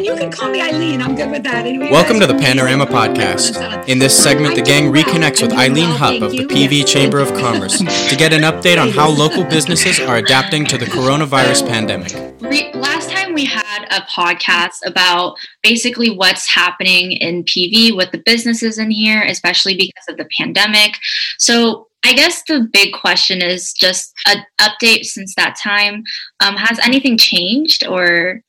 You 0.00 0.16
can 0.16 0.32
call 0.32 0.50
me 0.50 0.62
Eileen. 0.62 1.02
I'm 1.02 1.14
good 1.14 1.30
with 1.30 1.42
that. 1.42 1.66
Anyway, 1.66 1.90
Welcome 1.90 2.20
to 2.20 2.26
the 2.26 2.34
Panorama 2.34 2.86
Podcast. 2.86 3.86
In 3.86 3.98
this 3.98 4.16
segment, 4.16 4.54
the 4.54 4.62
gang 4.62 4.90
reconnects 4.90 5.42
with 5.42 5.52
Eileen 5.52 5.90
Hupp 5.90 6.22
of 6.22 6.30
the 6.30 6.46
PV 6.46 6.86
Chamber 6.86 7.18
of 7.20 7.28
Commerce 7.34 7.80
to 7.80 8.16
get 8.16 8.32
an 8.32 8.40
update 8.40 8.80
on 8.80 8.88
how 8.88 9.10
local 9.24 9.44
businesses 9.44 10.00
are 10.00 10.16
adapting 10.16 10.64
to 10.66 10.78
the 10.78 10.86
coronavirus 10.86 11.68
pandemic. 11.68 12.14
Last 12.74 13.10
time 13.10 13.34
we 13.34 13.44
had 13.44 13.84
a 13.90 14.00
podcast 14.06 14.78
about 14.86 15.36
basically 15.62 16.08
what's 16.08 16.48
happening 16.48 17.12
in 17.12 17.44
PV 17.44 17.94
with 17.94 18.10
the 18.10 18.22
businesses 18.24 18.78
in 18.78 18.90
here, 18.90 19.22
especially 19.24 19.76
because 19.76 20.08
of 20.08 20.16
the 20.16 20.28
pandemic. 20.38 20.94
So 21.38 21.88
I 22.06 22.14
guess 22.14 22.42
the 22.48 22.66
big 22.72 22.94
question 22.94 23.42
is 23.42 23.74
just 23.74 24.14
an 24.26 24.46
update 24.58 25.04
since 25.04 25.34
that 25.34 25.56
time. 25.62 26.04
Um, 26.40 26.56
has 26.56 26.78
anything 26.78 27.18
changed 27.18 27.86
or 27.86 28.42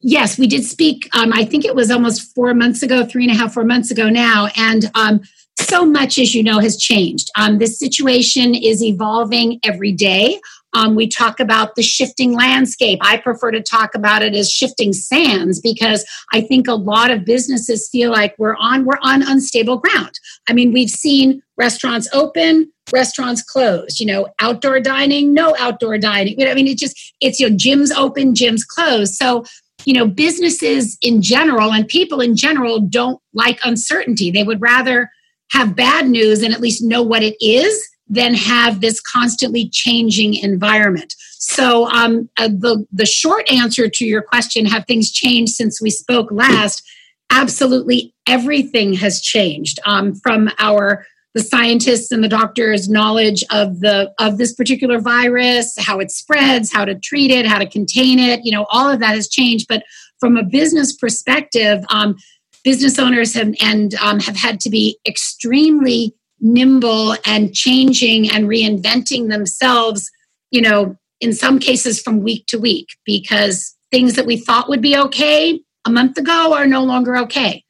Yes, 0.00 0.38
we 0.38 0.46
did 0.46 0.64
speak. 0.64 1.08
Um, 1.16 1.32
I 1.32 1.44
think 1.44 1.64
it 1.64 1.74
was 1.74 1.90
almost 1.90 2.34
four 2.34 2.54
months 2.54 2.82
ago, 2.82 3.04
three 3.04 3.26
and 3.26 3.34
a 3.34 3.38
half, 3.38 3.54
four 3.54 3.64
months 3.64 3.90
ago 3.90 4.08
now. 4.08 4.48
And 4.56 4.90
um, 4.94 5.20
so 5.58 5.84
much, 5.84 6.18
as 6.18 6.34
you 6.34 6.42
know, 6.42 6.58
has 6.58 6.76
changed. 6.76 7.30
Um, 7.36 7.58
this 7.58 7.78
situation 7.78 8.54
is 8.54 8.82
evolving 8.82 9.58
every 9.64 9.92
day. 9.92 10.38
Um, 10.74 10.94
we 10.94 11.08
talk 11.08 11.40
about 11.40 11.74
the 11.74 11.82
shifting 11.82 12.34
landscape. 12.34 12.98
I 13.00 13.16
prefer 13.16 13.50
to 13.50 13.62
talk 13.62 13.94
about 13.94 14.22
it 14.22 14.34
as 14.34 14.50
shifting 14.50 14.92
sands 14.92 15.58
because 15.58 16.04
I 16.34 16.42
think 16.42 16.68
a 16.68 16.74
lot 16.74 17.10
of 17.10 17.24
businesses 17.24 17.88
feel 17.88 18.10
like 18.10 18.34
we're 18.36 18.56
on 18.56 18.84
we're 18.84 18.98
on 19.00 19.22
unstable 19.22 19.78
ground. 19.78 20.12
I 20.48 20.52
mean, 20.52 20.72
we've 20.72 20.90
seen 20.90 21.42
restaurants 21.56 22.08
open, 22.12 22.70
restaurants 22.92 23.42
closed. 23.42 24.00
You 24.00 24.06
know, 24.06 24.28
outdoor 24.38 24.80
dining, 24.80 25.32
no 25.32 25.56
outdoor 25.58 25.96
dining. 25.96 26.38
You 26.38 26.44
know, 26.44 26.52
I 26.52 26.54
mean, 26.54 26.66
it 26.66 26.76
just 26.76 27.14
it's 27.22 27.40
your 27.40 27.50
know 27.50 27.56
gyms 27.56 27.90
open, 27.96 28.34
gyms 28.34 28.60
closed. 28.66 29.14
So 29.14 29.44
you 29.86 29.94
know, 29.94 30.06
businesses 30.06 30.98
in 31.00 31.22
general 31.22 31.72
and 31.72 31.86
people 31.88 32.20
in 32.20 32.36
general 32.36 32.80
don't 32.80 33.20
like 33.32 33.60
uncertainty. 33.64 34.30
They 34.30 34.42
would 34.42 34.60
rather 34.60 35.08
have 35.52 35.76
bad 35.76 36.08
news 36.08 36.42
and 36.42 36.52
at 36.52 36.60
least 36.60 36.82
know 36.82 37.02
what 37.02 37.22
it 37.22 37.36
is 37.40 37.88
than 38.08 38.34
have 38.34 38.80
this 38.80 39.00
constantly 39.00 39.68
changing 39.70 40.34
environment. 40.34 41.14
So, 41.38 41.86
um, 41.90 42.28
uh, 42.36 42.48
the 42.48 42.84
the 42.92 43.06
short 43.06 43.50
answer 43.50 43.88
to 43.88 44.04
your 44.04 44.22
question: 44.22 44.66
Have 44.66 44.86
things 44.86 45.10
changed 45.12 45.52
since 45.52 45.80
we 45.80 45.90
spoke 45.90 46.30
last? 46.32 46.82
Absolutely, 47.30 48.12
everything 48.26 48.94
has 48.94 49.20
changed. 49.20 49.78
Um, 49.86 50.14
from 50.16 50.50
our 50.58 51.06
the 51.36 51.42
scientists 51.42 52.10
and 52.10 52.24
the 52.24 52.30
doctors' 52.30 52.88
knowledge 52.88 53.44
of 53.50 53.80
the 53.80 54.10
of 54.18 54.38
this 54.38 54.54
particular 54.54 54.98
virus, 54.98 55.74
how 55.78 56.00
it 56.00 56.10
spreads, 56.10 56.72
how 56.72 56.82
to 56.82 56.98
treat 56.98 57.30
it, 57.30 57.46
how 57.46 57.58
to 57.58 57.68
contain 57.68 58.18
it. 58.18 58.40
You 58.42 58.52
know, 58.52 58.66
all 58.70 58.88
of 58.88 59.00
that 59.00 59.14
has 59.14 59.28
changed. 59.28 59.66
But 59.68 59.82
from 60.18 60.38
a 60.38 60.42
business 60.42 60.96
perspective, 60.96 61.84
um, 61.90 62.16
business 62.64 62.98
owners 62.98 63.34
have 63.34 63.54
and 63.60 63.94
um, 63.96 64.18
have 64.20 64.34
had 64.34 64.60
to 64.60 64.70
be 64.70 64.98
extremely 65.06 66.14
nimble 66.40 67.16
and 67.26 67.52
changing 67.52 68.30
and 68.30 68.48
reinventing 68.48 69.28
themselves. 69.28 70.10
You 70.50 70.62
know, 70.62 70.96
in 71.20 71.34
some 71.34 71.58
cases 71.58 72.00
from 72.00 72.22
week 72.22 72.46
to 72.46 72.58
week, 72.58 72.88
because 73.04 73.76
things 73.90 74.14
that 74.14 74.24
we 74.24 74.38
thought 74.38 74.70
would 74.70 74.80
be 74.80 74.96
okay 74.96 75.60
a 75.84 75.90
month 75.90 76.16
ago 76.16 76.54
are 76.54 76.66
no 76.66 76.82
longer 76.82 77.14
okay. 77.18 77.62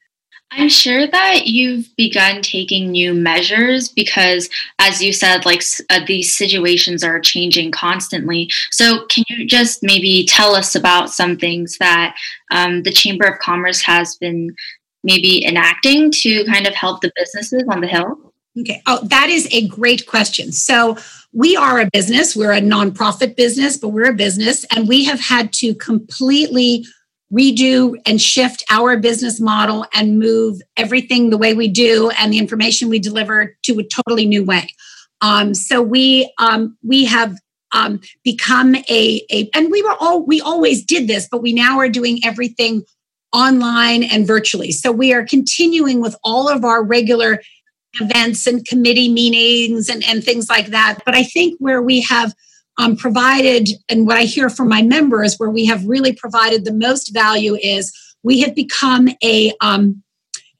I'm 0.52 0.68
sure 0.68 1.06
that 1.06 1.46
you've 1.46 1.94
begun 1.96 2.40
taking 2.40 2.90
new 2.90 3.12
measures 3.14 3.88
because, 3.88 4.48
as 4.78 5.02
you 5.02 5.12
said, 5.12 5.44
like 5.44 5.62
uh, 5.90 6.00
these 6.06 6.36
situations 6.36 7.02
are 7.02 7.20
changing 7.20 7.72
constantly. 7.72 8.50
So, 8.70 9.06
can 9.06 9.24
you 9.28 9.46
just 9.46 9.82
maybe 9.82 10.24
tell 10.24 10.54
us 10.54 10.74
about 10.74 11.10
some 11.10 11.36
things 11.36 11.78
that 11.78 12.16
um, 12.52 12.84
the 12.84 12.92
Chamber 12.92 13.26
of 13.26 13.40
Commerce 13.40 13.82
has 13.82 14.16
been 14.16 14.54
maybe 15.02 15.44
enacting 15.44 16.12
to 16.12 16.44
kind 16.44 16.66
of 16.66 16.74
help 16.74 17.00
the 17.00 17.12
businesses 17.16 17.64
on 17.68 17.80
the 17.80 17.88
Hill? 17.88 18.32
Okay. 18.58 18.80
Oh, 18.86 19.00
that 19.04 19.28
is 19.28 19.48
a 19.50 19.66
great 19.66 20.06
question. 20.06 20.52
So, 20.52 20.96
we 21.32 21.56
are 21.56 21.80
a 21.80 21.90
business, 21.92 22.36
we're 22.36 22.52
a 22.52 22.60
nonprofit 22.60 23.36
business, 23.36 23.76
but 23.76 23.88
we're 23.88 24.10
a 24.10 24.14
business, 24.14 24.64
and 24.74 24.86
we 24.86 25.04
have 25.04 25.20
had 25.20 25.52
to 25.54 25.74
completely 25.74 26.86
redo 27.32 27.96
and 28.06 28.20
shift 28.20 28.64
our 28.70 28.96
business 28.96 29.40
model 29.40 29.84
and 29.92 30.18
move 30.18 30.60
everything 30.76 31.30
the 31.30 31.38
way 31.38 31.54
we 31.54 31.68
do 31.68 32.10
and 32.18 32.32
the 32.32 32.38
information 32.38 32.88
we 32.88 32.98
deliver 32.98 33.56
to 33.64 33.78
a 33.78 33.84
totally 33.84 34.26
new 34.26 34.44
way. 34.44 34.68
Um, 35.20 35.54
so 35.54 35.82
we 35.82 36.32
um, 36.38 36.76
we 36.84 37.04
have 37.06 37.36
um, 37.72 38.00
become 38.22 38.76
a, 38.88 39.22
a 39.30 39.50
and 39.54 39.70
we 39.70 39.82
were 39.82 39.96
all 39.98 40.24
we 40.24 40.40
always 40.40 40.84
did 40.84 41.08
this, 41.08 41.28
but 41.30 41.42
we 41.42 41.52
now 41.52 41.78
are 41.78 41.88
doing 41.88 42.20
everything 42.24 42.84
online 43.32 44.02
and 44.04 44.26
virtually. 44.26 44.72
So 44.72 44.92
we 44.92 45.12
are 45.12 45.26
continuing 45.26 46.00
with 46.00 46.16
all 46.22 46.48
of 46.48 46.64
our 46.64 46.82
regular 46.82 47.40
events 48.00 48.46
and 48.46 48.66
committee 48.66 49.08
meetings 49.08 49.88
and, 49.88 50.04
and 50.04 50.22
things 50.22 50.48
like 50.48 50.66
that. 50.68 51.00
But 51.04 51.14
I 51.14 51.22
think 51.22 51.58
where 51.58 51.82
we 51.82 52.02
have 52.02 52.34
um, 52.78 52.96
provided, 52.96 53.68
and 53.88 54.06
what 54.06 54.16
I 54.16 54.22
hear 54.22 54.48
from 54.48 54.68
my 54.68 54.82
members, 54.82 55.36
where 55.36 55.50
we 55.50 55.64
have 55.66 55.84
really 55.86 56.12
provided 56.12 56.64
the 56.64 56.72
most 56.72 57.12
value 57.12 57.56
is 57.56 57.92
we 58.22 58.40
have 58.40 58.54
become 58.54 59.08
a 59.22 59.52
um, 59.60 60.02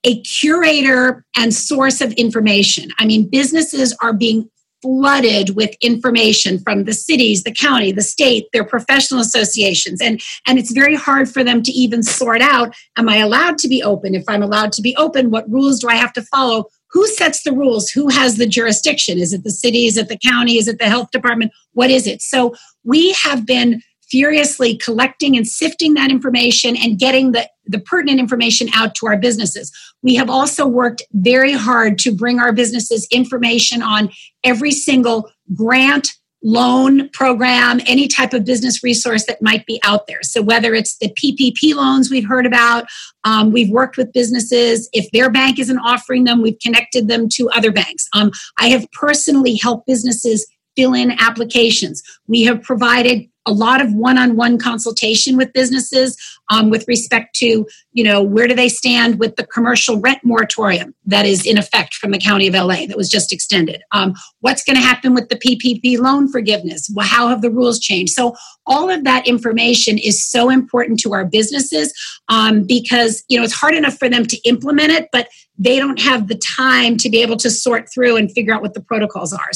a 0.04 0.20
curator 0.22 1.24
and 1.36 1.52
source 1.52 2.00
of 2.00 2.12
information. 2.12 2.90
I 2.98 3.06
mean, 3.06 3.28
businesses 3.28 3.94
are 4.00 4.12
being 4.12 4.48
flooded 4.82 5.56
with 5.56 5.74
information 5.80 6.60
from 6.60 6.84
the 6.84 6.92
cities, 6.92 7.42
the 7.42 7.52
county, 7.52 7.90
the 7.90 8.02
state, 8.02 8.46
their 8.52 8.64
professional 8.64 9.20
associations, 9.20 10.00
and 10.00 10.22
and 10.46 10.58
it's 10.58 10.72
very 10.72 10.94
hard 10.94 11.28
for 11.28 11.42
them 11.42 11.62
to 11.62 11.72
even 11.72 12.02
sort 12.02 12.40
out: 12.40 12.74
Am 12.96 13.08
I 13.08 13.16
allowed 13.16 13.58
to 13.58 13.68
be 13.68 13.82
open? 13.82 14.14
If 14.14 14.24
I'm 14.28 14.42
allowed 14.42 14.72
to 14.72 14.82
be 14.82 14.94
open, 14.96 15.30
what 15.30 15.50
rules 15.50 15.80
do 15.80 15.88
I 15.88 15.96
have 15.96 16.12
to 16.14 16.22
follow? 16.22 16.66
Who 16.90 17.06
sets 17.08 17.42
the 17.42 17.52
rules? 17.52 17.90
Who 17.90 18.08
has 18.08 18.36
the 18.36 18.46
jurisdiction? 18.46 19.18
Is 19.18 19.32
it 19.32 19.44
the 19.44 19.50
city? 19.50 19.86
Is 19.86 19.96
it 19.96 20.08
the 20.08 20.18
county? 20.18 20.56
Is 20.58 20.68
it 20.68 20.78
the 20.78 20.88
health 20.88 21.10
department? 21.10 21.52
What 21.72 21.90
is 21.90 22.06
it? 22.06 22.22
So 22.22 22.54
we 22.84 23.12
have 23.12 23.46
been 23.46 23.82
furiously 24.08 24.76
collecting 24.76 25.36
and 25.36 25.46
sifting 25.46 25.94
that 25.94 26.10
information 26.10 26.76
and 26.76 26.98
getting 26.98 27.32
the, 27.32 27.48
the 27.66 27.80
pertinent 27.80 28.20
information 28.20 28.68
out 28.72 28.94
to 28.94 29.06
our 29.06 29.16
businesses. 29.16 29.72
We 30.02 30.14
have 30.14 30.30
also 30.30 30.66
worked 30.66 31.02
very 31.12 31.52
hard 31.52 31.98
to 32.00 32.14
bring 32.14 32.38
our 32.38 32.52
businesses 32.52 33.06
information 33.10 33.82
on 33.82 34.10
every 34.44 34.70
single 34.70 35.28
grant 35.54 36.08
loan 36.46 37.08
program, 37.08 37.80
any 37.86 38.06
type 38.06 38.32
of 38.32 38.44
business 38.44 38.84
resource 38.84 39.26
that 39.26 39.42
might 39.42 39.66
be 39.66 39.80
out 39.82 40.06
there. 40.06 40.22
So, 40.22 40.40
whether 40.40 40.74
it's 40.74 40.96
the 40.98 41.08
PPP 41.08 41.74
loans 41.74 42.08
we've 42.08 42.26
heard 42.26 42.46
about, 42.46 42.86
um, 43.24 43.50
we've 43.50 43.68
worked 43.68 43.96
with 43.96 44.12
businesses. 44.12 44.88
If 44.92 45.10
their 45.10 45.28
bank 45.28 45.58
isn't 45.58 45.78
offering 45.80 46.22
them, 46.22 46.40
we've 46.40 46.58
connected 46.62 47.08
them 47.08 47.28
to 47.30 47.50
other 47.50 47.72
banks. 47.72 48.06
Um, 48.12 48.30
I 48.60 48.68
have 48.68 48.86
personally 48.92 49.56
helped 49.56 49.88
businesses 49.88 50.46
fill 50.76 50.94
in 50.94 51.16
applications. 51.18 52.00
We 52.28 52.44
have 52.44 52.62
provided 52.62 53.26
a 53.46 53.52
lot 53.52 53.80
of 53.80 53.92
one-on-one 53.94 54.58
consultation 54.58 55.36
with 55.36 55.52
businesses 55.52 56.16
um, 56.50 56.70
with 56.70 56.84
respect 56.88 57.34
to 57.36 57.66
you 57.92 58.04
know 58.04 58.22
where 58.22 58.46
do 58.46 58.54
they 58.54 58.68
stand 58.68 59.18
with 59.18 59.36
the 59.36 59.46
commercial 59.46 59.98
rent 60.00 60.18
moratorium 60.24 60.94
that 61.04 61.24
is 61.24 61.46
in 61.46 61.56
effect 61.56 61.94
from 61.94 62.10
the 62.10 62.18
county 62.18 62.46
of 62.48 62.54
la 62.54 62.86
that 62.86 62.96
was 62.96 63.08
just 63.08 63.32
extended? 63.32 63.82
Um, 63.92 64.14
what's 64.40 64.64
going 64.64 64.76
to 64.76 64.82
happen 64.82 65.14
with 65.14 65.28
the 65.28 65.36
ppp 65.36 65.98
loan 65.98 66.28
forgiveness? 66.28 66.90
Well, 66.94 67.06
how 67.06 67.28
have 67.28 67.42
the 67.42 67.50
rules 67.50 67.78
changed? 67.78 68.12
So 68.12 68.34
all 68.66 68.90
of 68.90 69.04
that 69.04 69.26
information 69.26 69.98
is 69.98 70.24
so 70.24 70.50
important 70.50 71.00
to 71.00 71.12
our 71.14 71.24
businesses 71.24 71.92
um, 72.28 72.64
because 72.64 73.24
you 73.28 73.38
know 73.38 73.44
it's 73.44 73.54
hard 73.54 73.74
enough 73.74 73.98
for 73.98 74.08
them 74.08 74.26
to 74.26 74.36
implement 74.48 74.90
it 74.90 75.08
but 75.12 75.28
they 75.58 75.78
don't 75.78 76.00
have 76.00 76.28
the 76.28 76.36
time 76.36 76.96
to 76.98 77.08
be 77.08 77.22
able 77.22 77.36
to 77.36 77.50
sort 77.50 77.88
through 77.92 78.16
and 78.16 78.30
figure 78.32 78.52
out 78.52 78.62
what 78.62 78.74
the 78.74 78.80
protocols 78.80 79.32
are 79.32 79.50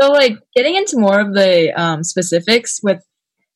so, 0.00 0.10
like, 0.10 0.38
getting 0.54 0.76
into 0.76 0.98
more 0.98 1.20
of 1.20 1.34
the 1.34 1.72
um, 1.80 2.04
specifics 2.04 2.80
with 2.82 3.02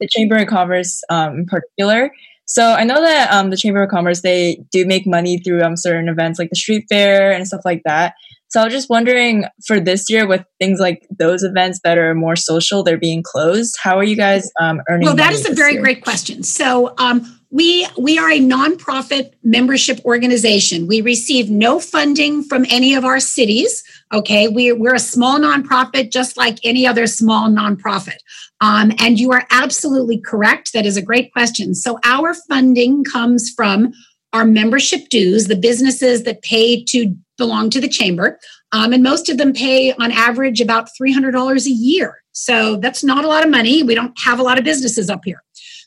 the 0.00 0.08
Chamber 0.10 0.36
of 0.36 0.48
Commerce 0.48 1.02
um, 1.08 1.34
in 1.34 1.46
particular. 1.46 2.10
So, 2.44 2.72
I 2.72 2.84
know 2.84 3.00
that 3.00 3.32
um, 3.32 3.50
the 3.50 3.56
Chamber 3.56 3.82
of 3.82 3.90
Commerce 3.90 4.22
they 4.22 4.64
do 4.70 4.86
make 4.86 5.06
money 5.06 5.38
through 5.38 5.62
um, 5.62 5.76
certain 5.76 6.08
events 6.08 6.38
like 6.38 6.50
the 6.50 6.56
street 6.56 6.86
fair 6.88 7.32
and 7.32 7.46
stuff 7.46 7.62
like 7.64 7.82
that. 7.84 8.14
So, 8.48 8.60
I 8.60 8.64
was 8.64 8.72
just 8.72 8.90
wondering 8.90 9.44
for 9.66 9.80
this 9.80 10.10
year 10.10 10.26
with 10.26 10.44
things 10.60 10.80
like 10.80 11.06
those 11.16 11.42
events 11.42 11.80
that 11.84 11.98
are 11.98 12.14
more 12.14 12.36
social, 12.36 12.82
they're 12.82 12.98
being 12.98 13.22
closed. 13.22 13.76
How 13.80 13.96
are 13.96 14.04
you 14.04 14.16
guys 14.16 14.50
um, 14.60 14.80
earning? 14.88 15.06
Well, 15.06 15.16
that 15.16 15.32
is 15.32 15.48
a 15.48 15.54
very 15.54 15.74
year? 15.74 15.82
great 15.82 16.02
question. 16.02 16.42
So, 16.42 16.94
um, 16.98 17.38
we 17.52 17.86
we 17.98 18.18
are 18.18 18.30
a 18.30 18.40
nonprofit 18.40 19.32
membership 19.44 20.00
organization. 20.06 20.86
We 20.86 21.02
receive 21.02 21.50
no 21.50 21.78
funding 21.78 22.42
from 22.42 22.64
any 22.70 22.94
of 22.94 23.04
our 23.04 23.20
cities. 23.20 23.84
Okay, 24.12 24.48
we, 24.48 24.72
we're 24.72 24.94
a 24.94 24.98
small 24.98 25.38
nonprofit, 25.38 26.10
just 26.10 26.36
like 26.36 26.58
any 26.64 26.86
other 26.86 27.06
small 27.06 27.48
nonprofit. 27.48 28.16
Um, 28.62 28.92
and 28.98 29.20
you 29.20 29.32
are 29.32 29.46
absolutely 29.50 30.18
correct. 30.18 30.72
That 30.72 30.86
is 30.86 30.96
a 30.96 31.02
great 31.02 31.32
question. 31.32 31.74
So 31.74 31.98
our 32.04 32.34
funding 32.48 33.04
comes 33.04 33.50
from 33.54 33.92
our 34.32 34.46
membership 34.46 35.10
dues, 35.10 35.46
the 35.46 35.56
businesses 35.56 36.22
that 36.22 36.42
pay 36.42 36.82
to 36.84 37.14
belong 37.36 37.68
to 37.70 37.80
the 37.80 37.88
chamber, 37.88 38.38
um, 38.72 38.94
and 38.94 39.02
most 39.02 39.28
of 39.28 39.36
them 39.36 39.52
pay 39.52 39.92
on 39.92 40.10
average 40.10 40.62
about 40.62 40.88
three 40.96 41.12
hundred 41.12 41.32
dollars 41.32 41.66
a 41.66 41.70
year. 41.70 42.22
So 42.32 42.76
that's 42.76 43.04
not 43.04 43.26
a 43.26 43.28
lot 43.28 43.44
of 43.44 43.50
money. 43.50 43.82
We 43.82 43.94
don't 43.94 44.18
have 44.20 44.40
a 44.40 44.42
lot 44.42 44.58
of 44.58 44.64
businesses 44.64 45.10
up 45.10 45.20
here. 45.26 45.42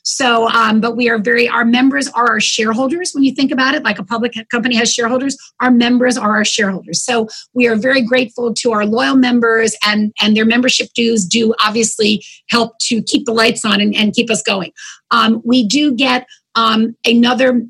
So, 0.08 0.48
um, 0.50 0.80
but 0.80 0.96
we 0.96 1.08
are 1.08 1.18
very, 1.18 1.48
our 1.48 1.64
members 1.64 2.06
are 2.10 2.28
our 2.28 2.40
shareholders 2.40 3.10
when 3.12 3.24
you 3.24 3.34
think 3.34 3.50
about 3.50 3.74
it, 3.74 3.82
like 3.82 3.98
a 3.98 4.04
public 4.04 4.34
company 4.52 4.76
has 4.76 4.92
shareholders, 4.92 5.36
our 5.60 5.70
members 5.70 6.16
are 6.16 6.36
our 6.36 6.44
shareholders. 6.44 7.02
So 7.02 7.26
we 7.54 7.66
are 7.66 7.74
very 7.74 8.02
grateful 8.02 8.54
to 8.54 8.70
our 8.70 8.86
loyal 8.86 9.16
members 9.16 9.74
and, 9.84 10.12
and 10.22 10.36
their 10.36 10.44
membership 10.44 10.90
dues 10.94 11.24
do 11.24 11.54
obviously 11.58 12.24
help 12.50 12.78
to 12.82 13.02
keep 13.02 13.26
the 13.26 13.32
lights 13.32 13.64
on 13.64 13.80
and, 13.80 13.96
and 13.96 14.14
keep 14.14 14.30
us 14.30 14.42
going. 14.42 14.70
Um, 15.10 15.42
we 15.44 15.66
do 15.66 15.92
get 15.92 16.28
um, 16.54 16.96
another 17.04 17.62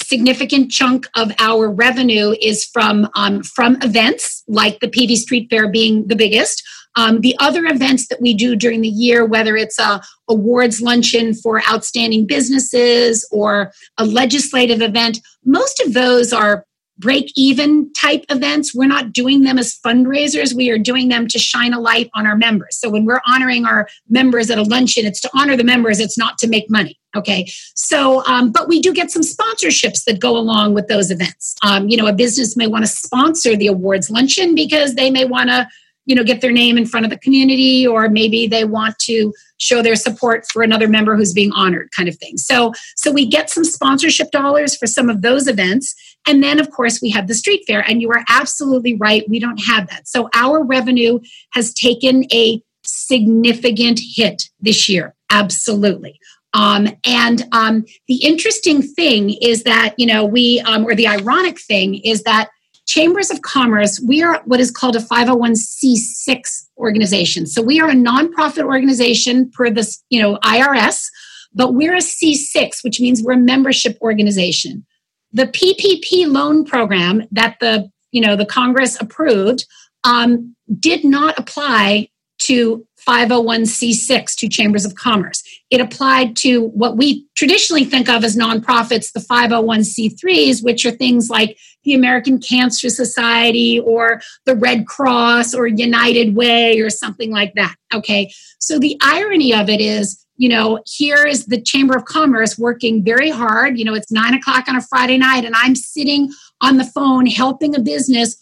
significant 0.00 0.72
chunk 0.72 1.06
of 1.14 1.30
our 1.38 1.70
revenue 1.70 2.34
is 2.42 2.64
from 2.64 3.08
um, 3.14 3.42
from 3.44 3.76
events 3.82 4.42
like 4.48 4.80
the 4.80 4.88
PV 4.88 5.16
Street 5.16 5.48
Fair 5.50 5.68
being 5.68 6.08
the 6.08 6.16
biggest. 6.16 6.62
Um, 6.96 7.20
the 7.20 7.36
other 7.38 7.66
events 7.66 8.08
that 8.08 8.20
we 8.20 8.34
do 8.34 8.56
during 8.56 8.80
the 8.80 8.88
year, 8.88 9.24
whether 9.24 9.56
it's 9.56 9.78
a 9.78 10.00
awards 10.28 10.80
luncheon 10.80 11.34
for 11.34 11.62
outstanding 11.70 12.26
businesses 12.26 13.26
or 13.30 13.72
a 13.98 14.04
legislative 14.04 14.82
event, 14.82 15.20
most 15.44 15.80
of 15.80 15.92
those 15.92 16.32
are 16.32 16.66
break 16.98 17.30
even 17.36 17.92
type 17.92 18.24
events. 18.30 18.74
We're 18.74 18.86
not 18.86 19.12
doing 19.12 19.42
them 19.42 19.58
as 19.58 19.78
fundraisers. 19.78 20.54
We 20.54 20.70
are 20.70 20.78
doing 20.78 21.08
them 21.08 21.28
to 21.28 21.38
shine 21.38 21.74
a 21.74 21.80
light 21.80 22.10
on 22.14 22.26
our 22.26 22.36
members. 22.36 22.78
So 22.78 22.88
when 22.88 23.04
we're 23.04 23.20
honoring 23.26 23.66
our 23.66 23.88
members 24.08 24.50
at 24.50 24.58
a 24.58 24.62
luncheon, 24.62 25.04
it's 25.04 25.20
to 25.20 25.30
honor 25.34 25.56
the 25.56 25.64
members, 25.64 26.00
it's 26.00 26.16
not 26.16 26.38
to 26.38 26.48
make 26.48 26.70
money. 26.70 26.98
Okay. 27.14 27.46
So, 27.74 28.24
um, 28.26 28.50
but 28.50 28.68
we 28.68 28.80
do 28.80 28.92
get 28.92 29.10
some 29.10 29.22
sponsorships 29.22 30.04
that 30.04 30.20
go 30.20 30.36
along 30.36 30.74
with 30.74 30.88
those 30.88 31.10
events. 31.10 31.54
Um, 31.62 31.88
you 31.88 31.96
know, 31.96 32.06
a 32.06 32.12
business 32.12 32.56
may 32.56 32.66
want 32.66 32.84
to 32.84 32.90
sponsor 32.90 33.56
the 33.56 33.66
awards 33.66 34.10
luncheon 34.10 34.54
because 34.54 34.94
they 34.94 35.10
may 35.10 35.24
want 35.24 35.50
to 35.50 35.66
you 36.06 36.14
know 36.14 36.24
get 36.24 36.40
their 36.40 36.52
name 36.52 36.78
in 36.78 36.86
front 36.86 37.04
of 37.04 37.10
the 37.10 37.18
community 37.18 37.86
or 37.86 38.08
maybe 38.08 38.46
they 38.46 38.64
want 38.64 38.98
to 39.00 39.34
show 39.58 39.82
their 39.82 39.96
support 39.96 40.46
for 40.50 40.62
another 40.62 40.88
member 40.88 41.16
who's 41.16 41.32
being 41.32 41.52
honored 41.52 41.90
kind 41.94 42.08
of 42.08 42.16
thing. 42.16 42.36
So 42.38 42.72
so 42.96 43.10
we 43.10 43.26
get 43.26 43.50
some 43.50 43.64
sponsorship 43.64 44.30
dollars 44.30 44.76
for 44.76 44.86
some 44.86 45.10
of 45.10 45.22
those 45.22 45.46
events. 45.46 45.94
And 46.26 46.42
then 46.42 46.58
of 46.58 46.70
course 46.70 47.02
we 47.02 47.10
have 47.10 47.26
the 47.26 47.34
street 47.34 47.64
fair. 47.66 47.80
And 47.80 48.00
you 48.00 48.10
are 48.10 48.24
absolutely 48.28 48.94
right 48.94 49.28
we 49.28 49.40
don't 49.40 49.58
have 49.58 49.88
that. 49.88 50.08
So 50.08 50.30
our 50.34 50.64
revenue 50.64 51.18
has 51.52 51.74
taken 51.74 52.24
a 52.32 52.62
significant 52.84 54.00
hit 54.02 54.44
this 54.60 54.88
year 54.88 55.14
absolutely. 55.30 56.18
Um, 56.54 56.88
and 57.04 57.44
um, 57.52 57.84
the 58.08 58.24
interesting 58.24 58.80
thing 58.80 59.36
is 59.42 59.64
that 59.64 59.94
you 59.98 60.06
know 60.06 60.24
we 60.24 60.60
um, 60.60 60.86
or 60.86 60.94
the 60.94 61.08
ironic 61.08 61.60
thing 61.60 61.96
is 61.96 62.22
that 62.22 62.48
Chambers 62.86 63.30
of 63.30 63.42
Commerce, 63.42 64.00
we 64.00 64.22
are 64.22 64.40
what 64.44 64.60
is 64.60 64.70
called 64.70 64.96
a 64.96 65.00
501c6 65.00 66.66
organization. 66.78 67.46
So 67.46 67.60
we 67.60 67.80
are 67.80 67.88
a 67.88 67.94
nonprofit 67.94 68.64
organization 68.64 69.50
per 69.50 69.70
the 69.70 69.86
you 70.08 70.20
know 70.20 70.38
IRS, 70.38 71.06
but 71.52 71.74
we're 71.74 71.94
a 71.94 71.98
C6, 71.98 72.84
which 72.84 73.00
means 73.00 73.22
we're 73.22 73.32
a 73.32 73.38
membership 73.38 73.98
organization. 74.00 74.86
The 75.32 75.46
PPP 75.46 76.30
loan 76.30 76.64
program 76.64 77.24
that 77.32 77.56
the 77.60 77.90
you 78.12 78.20
know 78.20 78.36
the 78.36 78.46
Congress 78.46 78.96
approved 79.00 79.66
um, 80.04 80.54
did 80.78 81.04
not 81.04 81.38
apply 81.38 82.08
to 82.38 82.86
501c6 83.06 84.34
to 84.36 84.48
chambers 84.48 84.84
of 84.84 84.94
commerce. 84.96 85.42
It 85.70 85.80
applied 85.80 86.36
to 86.38 86.68
what 86.68 86.96
we 86.96 87.26
traditionally 87.36 87.84
think 87.84 88.08
of 88.08 88.24
as 88.24 88.36
nonprofits, 88.36 89.12
the 89.12 89.20
501c3s, 89.20 90.64
which 90.64 90.84
are 90.84 90.90
things 90.90 91.30
like 91.30 91.56
the 91.84 91.94
American 91.94 92.40
Cancer 92.40 92.88
Society 92.88 93.78
or 93.80 94.20
the 94.44 94.56
Red 94.56 94.86
Cross 94.86 95.54
or 95.54 95.66
United 95.66 96.34
Way 96.34 96.80
or 96.80 96.90
something 96.90 97.30
like 97.30 97.54
that. 97.54 97.76
Okay. 97.94 98.32
So 98.58 98.78
the 98.78 98.98
irony 99.02 99.54
of 99.54 99.68
it 99.68 99.80
is, 99.80 100.24
you 100.36 100.48
know, 100.48 100.80
here 100.84 101.24
is 101.24 101.46
the 101.46 101.60
Chamber 101.60 101.96
of 101.96 102.04
Commerce 102.04 102.58
working 102.58 103.04
very 103.04 103.30
hard. 103.30 103.78
You 103.78 103.84
know, 103.84 103.94
it's 103.94 104.10
nine 104.12 104.34
o'clock 104.34 104.68
on 104.68 104.76
a 104.76 104.82
Friday 104.82 105.16
night, 105.16 105.44
and 105.44 105.54
I'm 105.56 105.74
sitting 105.74 106.30
on 106.60 106.76
the 106.76 106.84
phone 106.84 107.26
helping 107.26 107.74
a 107.74 107.80
business 107.80 108.36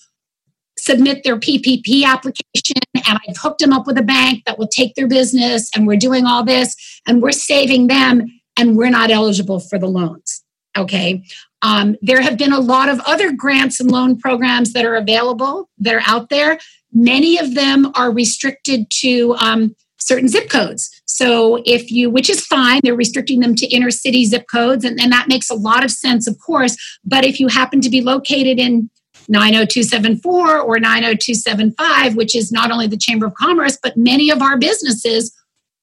submit 0.85 1.25
their 1.25 1.39
PPP 1.39 2.05
application 2.05 2.83
and 2.95 3.19
I've 3.27 3.37
hooked 3.39 3.61
them 3.61 3.73
up 3.73 3.87
with 3.87 3.97
a 3.97 4.03
bank 4.03 4.43
that 4.45 4.59
will 4.59 4.69
take 4.69 4.95
their 4.95 5.09
business 5.09 5.71
and 5.75 5.87
we're 5.87 5.97
doing 5.97 6.27
all 6.27 6.45
this 6.45 6.77
and 7.07 7.23
we're 7.23 7.33
saving 7.33 7.87
them 7.87 8.27
and 8.59 8.77
we're 8.77 8.91
not 8.91 9.11
eligible 9.11 9.61
for 9.61 9.79
the 9.79 9.87
loans. 9.87 10.43
Okay. 10.77 11.25
Um, 11.63 11.97
there 12.03 12.21
have 12.21 12.37
been 12.37 12.53
a 12.53 12.61
lot 12.61 12.89
of 12.89 13.01
other 13.07 13.33
grants 13.33 13.81
and 13.81 13.91
loan 13.91 14.19
programs 14.19 14.75
that 14.75 14.85
are 14.85 14.97
available 14.97 15.71
that 15.79 15.95
are 15.95 16.03
out 16.07 16.29
there. 16.29 16.59
Many 16.93 17.39
of 17.39 17.55
them 17.55 17.91
are 17.95 18.13
restricted 18.13 18.91
to 19.01 19.35
um, 19.37 19.75
certain 19.99 20.29
zip 20.29 20.51
codes. 20.51 20.91
So 21.07 21.63
if 21.65 21.91
you, 21.91 22.11
which 22.11 22.29
is 22.29 22.45
fine, 22.45 22.81
they're 22.83 22.95
restricting 22.95 23.41
them 23.41 23.55
to 23.55 23.67
inner 23.67 23.91
city 23.91 24.25
zip 24.27 24.47
codes, 24.51 24.85
and, 24.85 25.01
and 25.01 25.11
that 25.13 25.29
makes 25.29 25.49
a 25.49 25.55
lot 25.55 25.85
of 25.85 25.91
sense, 25.91 26.27
of 26.27 26.39
course. 26.45 26.77
But 27.05 27.25
if 27.25 27.41
you 27.41 27.49
happen 27.49 27.81
to 27.81 27.89
be 27.89 28.01
located 28.01 28.59
in 28.59 28.91
90274 29.29 30.61
or 30.61 30.79
90275, 30.79 32.17
which 32.17 32.35
is 32.35 32.53
not 32.53 32.71
only 32.71 32.87
the 32.87 32.97
Chamber 32.97 33.26
of 33.26 33.35
Commerce, 33.35 33.79
but 33.82 33.97
many 33.97 34.31
of 34.31 34.43
our 34.43 34.59
businesses, 34.59 35.35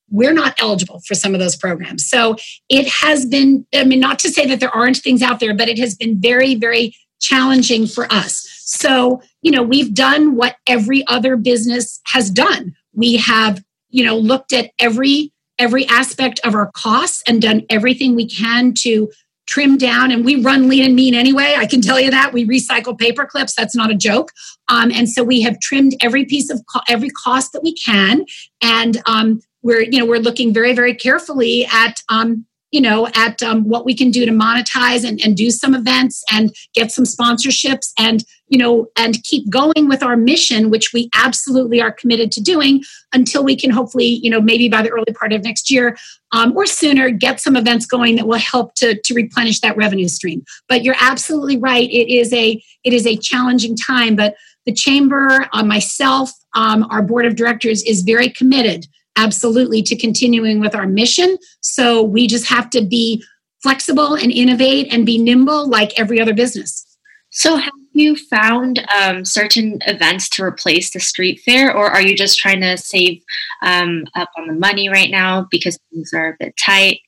we're 0.10 0.34
not 0.34 0.54
eligible 0.60 1.02
for 1.08 1.16
some 1.16 1.34
of 1.34 1.40
those 1.40 1.56
programs. 1.56 2.06
So 2.06 2.36
it 2.70 2.88
has 2.88 3.26
been, 3.26 3.66
I 3.74 3.86
mean, 3.86 4.00
not 4.00 4.20
to 4.20 4.30
say 4.30 4.46
that 4.48 4.60
there 4.60 4.76
aren't 4.76 4.98
things 4.98 5.22
out 5.22 5.40
there, 5.40 5.56
but 5.56 5.70
it 5.70 5.80
has 5.80 5.96
been 5.96 6.20
very, 6.20 6.56
very 6.56 6.94
challenging 7.22 7.88
for 7.88 8.12
us. 8.12 8.48
So, 8.66 9.22
you 9.42 9.52
know, 9.52 9.64
we've 9.64 9.94
done 9.94 10.36
what 10.36 10.58
every 10.68 11.06
other 11.08 11.38
business 11.38 12.02
has 12.08 12.30
done. 12.30 12.76
We 12.94 13.18
have, 13.18 13.64
you 13.90 14.04
know, 14.04 14.18
looked 14.18 14.54
at 14.54 14.72
every 14.80 15.32
every 15.60 15.86
aspect 15.88 16.40
of 16.44 16.56
our 16.56 16.72
costs 16.72 17.22
and 17.28 17.40
done 17.40 17.62
everything 17.70 18.16
we 18.16 18.28
can 18.28 18.74
to 18.74 19.12
trim 19.48 19.78
down 19.78 20.12
and 20.12 20.24
we 20.24 20.42
run 20.42 20.68
lean 20.68 20.86
and 20.86 20.96
mean 20.96 21.14
anyway. 21.14 21.56
I 21.58 21.66
can 21.66 21.82
tell 21.82 22.00
you 22.00 22.12
that. 22.12 22.34
We 22.34 22.48
recycle 22.48 22.98
paper 22.98 23.26
clips. 23.26 23.54
That's 23.56 23.76
not 23.76 23.92
a 23.92 23.96
joke. 23.96 24.32
Um, 24.70 24.92
and 24.92 25.10
so 25.10 25.24
we 25.24 25.42
have 25.42 25.60
trimmed 25.60 25.96
every 26.02 26.26
piece 26.26 26.50
of 26.50 26.62
co- 26.72 26.82
every 26.88 27.10
cost 27.10 27.52
that 27.54 27.62
we 27.64 27.74
can. 27.74 28.26
And 28.62 29.02
um, 29.06 29.42
we're 29.62 29.82
you 29.82 30.00
know 30.00 30.06
we're 30.06 30.20
looking 30.20 30.54
very 30.54 30.74
very 30.74 30.96
carefully 30.96 31.68
at 31.72 32.02
um, 32.10 32.46
you 32.72 32.82
know 32.82 33.08
at 33.16 33.42
um, 33.44 33.68
what 33.68 33.86
we 33.86 33.96
can 33.96 34.12
do 34.12 34.26
to 34.26 34.32
monetize 34.32 35.08
and, 35.08 35.20
and 35.24 35.36
do 35.36 35.52
some 35.52 35.76
events 35.76 36.24
and 36.32 36.54
get 36.74 36.92
some 36.92 37.06
sponsorships. 37.06 37.92
And 37.98 38.24
you 38.52 38.58
know 38.58 38.88
and 38.96 39.24
keep 39.24 39.50
going 39.50 39.88
with 39.88 40.04
our 40.04 40.16
mission 40.16 40.70
which 40.70 40.94
we 40.94 41.10
absolutely 41.16 41.82
are 41.82 41.92
committed 41.92 42.32
to 42.32 42.42
doing 42.42 42.84
until 43.14 43.44
we 43.44 43.56
can 43.56 43.72
hopefully 43.72 44.06
you 44.06 44.30
know 44.30 44.40
maybe 44.40 44.70
by 44.70 44.82
the 44.84 44.90
early 44.90 45.14
part 45.20 45.34
of 45.34 45.44
next 45.44 45.72
year 45.72 45.98
um, 46.34 46.56
or 46.56 46.66
sooner 46.66 47.10
get 47.10 47.40
some 47.40 47.56
events 47.56 47.86
going 47.86 48.16
that 48.16 48.28
will 48.28 48.38
help 48.38 48.76
to, 48.76 49.00
to 49.02 49.14
replenish 49.16 49.60
that 49.62 49.76
revenue 49.76 50.08
stream 50.08 50.44
but 50.70 50.84
you're 50.84 50.96
absolutely 51.02 51.58
right 51.58 51.90
it 51.90 52.14
is 52.14 52.32
a 52.34 52.62
it 52.84 52.94
is 52.94 53.08
a 53.08 53.18
challenging 53.18 53.76
time 53.76 54.16
but 54.16 54.36
the 54.68 54.74
chamber 54.74 55.48
uh, 55.54 55.64
myself 55.64 56.32
um, 56.54 56.86
our 56.92 57.02
board 57.02 57.26
of 57.26 57.36
directors 57.36 57.82
is 57.84 58.02
very 58.02 58.30
committed 58.30 58.86
absolutely 59.18 59.82
to 59.84 59.96
continuing 59.96 60.60
with 60.60 60.74
our 60.74 60.88
mission. 60.88 61.38
So 61.60 62.02
we 62.02 62.28
just 62.28 62.48
have 62.48 62.70
to 62.72 62.82
be 62.82 63.24
flexible 63.62 64.16
and 64.16 64.32
innovate 64.32 64.92
and 64.92 65.06
be 65.06 65.18
nimble 65.18 65.70
like 65.70 65.98
every 66.00 66.20
other 66.20 66.34
business. 66.34 66.86
So, 67.30 67.56
have 67.56 67.72
you 68.02 68.16
found 68.16 68.86
um, 69.00 69.24
certain 69.24 69.80
events 69.88 70.28
to 70.30 70.44
replace 70.44 70.92
the 70.92 71.00
street 71.00 71.42
fair, 71.46 71.76
or 71.76 71.86
are 71.88 72.02
you 72.02 72.16
just 72.16 72.40
trying 72.40 72.62
to 72.62 72.78
save 72.78 73.24
um, 73.62 74.06
up 74.16 74.30
on 74.38 74.48
the 74.48 74.54
money 74.54 74.90
right 74.90 75.10
now 75.10 75.48
because 75.52 75.80
things 75.92 76.12
are 76.14 76.30
a 76.30 76.36
bit 76.40 76.56
tight? 76.58 77.00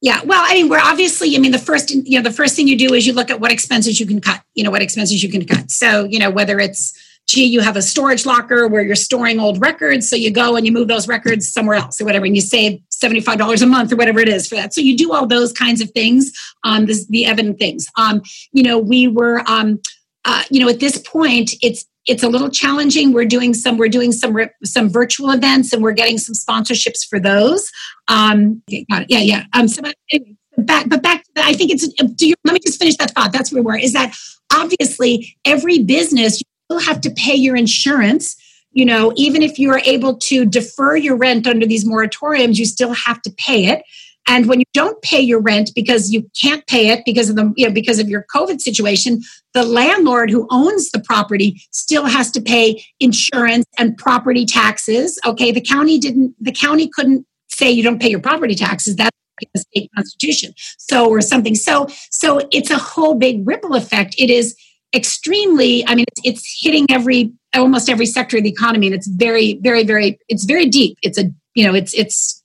Yeah, 0.00 0.20
well, 0.24 0.42
I 0.46 0.54
mean, 0.54 0.68
we're 0.68 0.80
obviously, 0.80 1.34
I 1.34 1.40
mean, 1.40 1.50
the 1.50 1.58
first, 1.58 1.90
you 1.90 2.18
know, 2.18 2.22
the 2.22 2.34
first 2.34 2.54
thing 2.54 2.68
you 2.68 2.78
do 2.78 2.94
is 2.94 3.06
you 3.06 3.12
look 3.12 3.30
at 3.30 3.40
what 3.40 3.50
expenses 3.50 3.98
you 3.98 4.06
can 4.06 4.20
cut. 4.20 4.42
You 4.54 4.62
know, 4.62 4.70
what 4.70 4.80
expenses 4.80 5.22
you 5.22 5.28
can 5.28 5.44
cut. 5.44 5.72
So, 5.72 6.04
you 6.04 6.20
know, 6.20 6.30
whether 6.30 6.60
it's 6.60 6.96
gee, 7.28 7.44
you 7.44 7.60
have 7.60 7.76
a 7.76 7.82
storage 7.82 8.24
locker 8.24 8.66
where 8.66 8.80
you're 8.80 8.96
storing 8.96 9.38
old 9.38 9.60
records. 9.60 10.08
So 10.08 10.16
you 10.16 10.30
go 10.30 10.56
and 10.56 10.64
you 10.64 10.72
move 10.72 10.88
those 10.88 11.06
records 11.06 11.52
somewhere 11.52 11.76
else 11.76 12.00
or 12.00 12.06
whatever, 12.06 12.24
and 12.24 12.34
you 12.34 12.40
save 12.40 12.80
$75 12.90 13.62
a 13.62 13.66
month 13.66 13.92
or 13.92 13.96
whatever 13.96 14.18
it 14.18 14.28
is 14.28 14.48
for 14.48 14.54
that. 14.54 14.72
So 14.72 14.80
you 14.80 14.96
do 14.96 15.12
all 15.12 15.26
those 15.26 15.52
kinds 15.52 15.82
of 15.82 15.90
things, 15.90 16.32
um, 16.64 16.86
this, 16.86 17.06
the 17.06 17.26
evident 17.26 17.58
things. 17.58 17.86
Um, 17.96 18.22
you 18.52 18.62
know, 18.62 18.78
we 18.78 19.08
were, 19.08 19.42
um, 19.46 19.78
uh, 20.24 20.42
you 20.50 20.60
know, 20.60 20.68
at 20.68 20.80
this 20.80 20.98
point, 20.98 21.54
it's, 21.62 21.86
it's 22.06 22.22
a 22.22 22.28
little 22.28 22.50
challenging. 22.50 23.12
We're 23.12 23.26
doing 23.26 23.54
some, 23.54 23.76
we're 23.76 23.88
doing 23.88 24.12
some, 24.12 24.36
some 24.64 24.88
virtual 24.88 25.30
events 25.30 25.72
and 25.72 25.82
we're 25.82 25.92
getting 25.92 26.18
some 26.18 26.34
sponsorships 26.34 27.06
for 27.08 27.20
those. 27.20 27.70
Um, 28.08 28.62
yeah, 28.68 29.04
yeah. 29.08 29.44
Um, 29.52 29.68
so 29.68 29.82
anyway, 30.10 30.34
back, 30.56 30.88
but 30.88 31.02
back, 31.02 31.24
to 31.24 31.30
that 31.34 31.44
I 31.44 31.52
think 31.52 31.70
it's, 31.70 31.86
do 31.88 32.28
you, 32.28 32.34
let 32.44 32.54
me 32.54 32.60
just 32.64 32.78
finish 32.78 32.96
that 32.96 33.10
thought. 33.12 33.32
That's 33.32 33.52
where 33.52 33.62
we're, 33.62 33.78
is 33.78 33.92
that 33.92 34.14
obviously 34.54 35.36
every 35.44 35.82
business 35.82 36.40
you 36.40 36.46
still 36.70 36.80
have 36.80 37.00
to 37.02 37.10
pay 37.10 37.34
your 37.34 37.56
insurance 37.56 38.36
you 38.72 38.84
know 38.84 39.12
even 39.16 39.42
if 39.42 39.58
you 39.58 39.70
are 39.70 39.80
able 39.84 40.16
to 40.16 40.44
defer 40.44 40.96
your 40.96 41.16
rent 41.16 41.46
under 41.46 41.66
these 41.66 41.84
moratoriums 41.84 42.56
you 42.56 42.64
still 42.64 42.92
have 42.92 43.20
to 43.22 43.30
pay 43.38 43.66
it 43.66 43.82
and 44.28 44.46
when 44.46 44.60
you 44.60 44.66
don't 44.74 45.00
pay 45.02 45.20
your 45.20 45.40
rent 45.40 45.70
because 45.74 46.12
you 46.12 46.28
can't 46.40 46.66
pay 46.66 46.88
it 46.90 47.04
because 47.04 47.28
of 47.28 47.36
the 47.36 47.52
you 47.56 47.66
know 47.66 47.72
because 47.72 47.98
of 47.98 48.08
your 48.08 48.24
covid 48.34 48.60
situation 48.60 49.20
the 49.54 49.64
landlord 49.64 50.30
who 50.30 50.46
owns 50.50 50.90
the 50.90 51.00
property 51.00 51.60
still 51.72 52.04
has 52.04 52.30
to 52.30 52.40
pay 52.40 52.82
insurance 53.00 53.66
and 53.78 53.96
property 53.96 54.44
taxes 54.44 55.18
okay 55.24 55.50
the 55.50 55.60
county 55.60 55.98
didn't 55.98 56.34
the 56.40 56.52
county 56.52 56.88
couldn't 56.94 57.26
say 57.48 57.70
you 57.70 57.82
don't 57.82 58.00
pay 58.00 58.08
your 58.08 58.20
property 58.20 58.54
taxes 58.54 58.96
that 58.96 59.10
the 59.54 59.60
state 59.60 59.90
constitution. 59.94 60.52
So, 60.78 61.08
or 61.08 61.20
something. 61.20 61.54
So, 61.54 61.86
so 62.10 62.40
it's 62.52 62.70
a 62.70 62.78
whole 62.78 63.14
big 63.14 63.46
ripple 63.46 63.74
effect. 63.74 64.14
It 64.18 64.30
is 64.30 64.56
extremely, 64.94 65.86
I 65.86 65.94
mean, 65.94 66.06
it's, 66.08 66.20
it's 66.24 66.58
hitting 66.60 66.86
every, 66.90 67.32
almost 67.54 67.88
every 67.88 68.06
sector 68.06 68.38
of 68.38 68.42
the 68.42 68.50
economy. 68.50 68.86
And 68.86 68.94
it's 68.94 69.06
very, 69.06 69.58
very, 69.62 69.84
very, 69.84 70.18
it's 70.28 70.44
very 70.44 70.66
deep. 70.66 70.98
It's 71.02 71.18
a, 71.18 71.24
you 71.54 71.66
know, 71.66 71.74
it's, 71.74 71.94
it's 71.94 72.42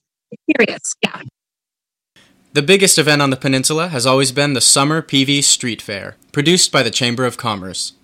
serious. 0.56 0.94
Yeah. 1.02 1.22
The 2.54 2.62
biggest 2.62 2.98
event 2.98 3.20
on 3.20 3.30
the 3.30 3.36
peninsula 3.36 3.88
has 3.88 4.06
always 4.06 4.30
been 4.30 4.52
the 4.52 4.60
Summer 4.60 5.02
PV 5.02 5.42
Street 5.42 5.82
Fair, 5.82 6.14
produced 6.30 6.70
by 6.70 6.84
the 6.84 6.90
Chamber 6.92 7.24
of 7.24 7.36
Commerce. 7.36 7.94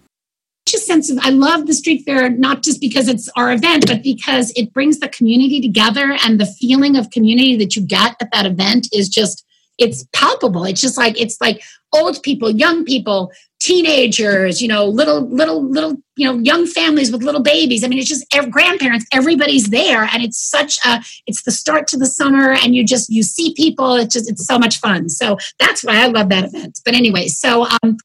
Just 0.67 0.87
sense 0.87 1.09
of 1.09 1.19
I 1.23 1.31
love 1.31 1.69
the 1.69 1.73
street 1.73 2.03
fair 2.05 2.29
not 2.31 2.65
just 2.65 2.81
because 2.81 3.07
it's 3.07 3.29
our 3.37 3.53
event, 3.53 3.87
but 3.87 4.03
because 4.03 4.53
it 4.57 4.73
brings 4.73 4.99
the 4.99 5.09
community 5.09 5.61
together 5.61 6.17
and 6.25 6.41
the 6.41 6.47
feeling 6.47 6.97
of 6.97 7.11
community 7.11 7.55
that 7.59 7.77
you 7.77 7.83
get 7.83 8.17
at 8.21 8.33
that 8.33 8.45
event 8.45 8.89
is 8.93 9.09
just 9.09 9.47
it's 9.79 10.05
palpable. 10.13 10.65
It's 10.65 10.81
just 10.81 10.99
like 10.99 11.19
it's 11.21 11.41
like 11.41 11.63
old 11.93 12.21
people, 12.25 12.51
young 12.51 12.85
people, 12.85 13.31
teenagers, 13.61 14.61
you 14.61 14.67
know, 14.67 14.85
little, 14.85 15.29
little, 15.29 15.63
little, 15.63 15.97
you 16.21 16.31
know, 16.31 16.39
young 16.41 16.67
families 16.67 17.11
with 17.11 17.23
little 17.23 17.41
babies. 17.41 17.83
I 17.83 17.89
mean, 17.89 17.99
it's 17.99 18.07
just 18.07 18.27
grandparents, 18.51 19.07
everybody's 19.11 19.71
there. 19.71 20.05
And 20.13 20.23
it's 20.23 20.39
such 20.39 20.79
a, 20.85 21.03
it's 21.27 21.45
the 21.45 21.51
start 21.51 21.89
to 21.89 21.97
the 21.97 22.05
summer 22.05 22.53
and 22.53 22.75
you 22.75 22.85
just, 22.85 23.09
you 23.09 23.23
see 23.23 23.55
people. 23.55 23.95
It's 23.95 24.13
just, 24.13 24.31
it's 24.31 24.47
so 24.47 24.59
much 24.59 24.81
fun. 24.81 25.09
So 25.09 25.39
that's 25.59 25.83
why 25.83 26.05
I 26.05 26.09
love 26.09 26.29
that 26.29 26.45
event. 26.45 26.79
But 26.85 26.93
anyway, 26.93 27.29
so 27.29 27.67
um, 27.83 27.97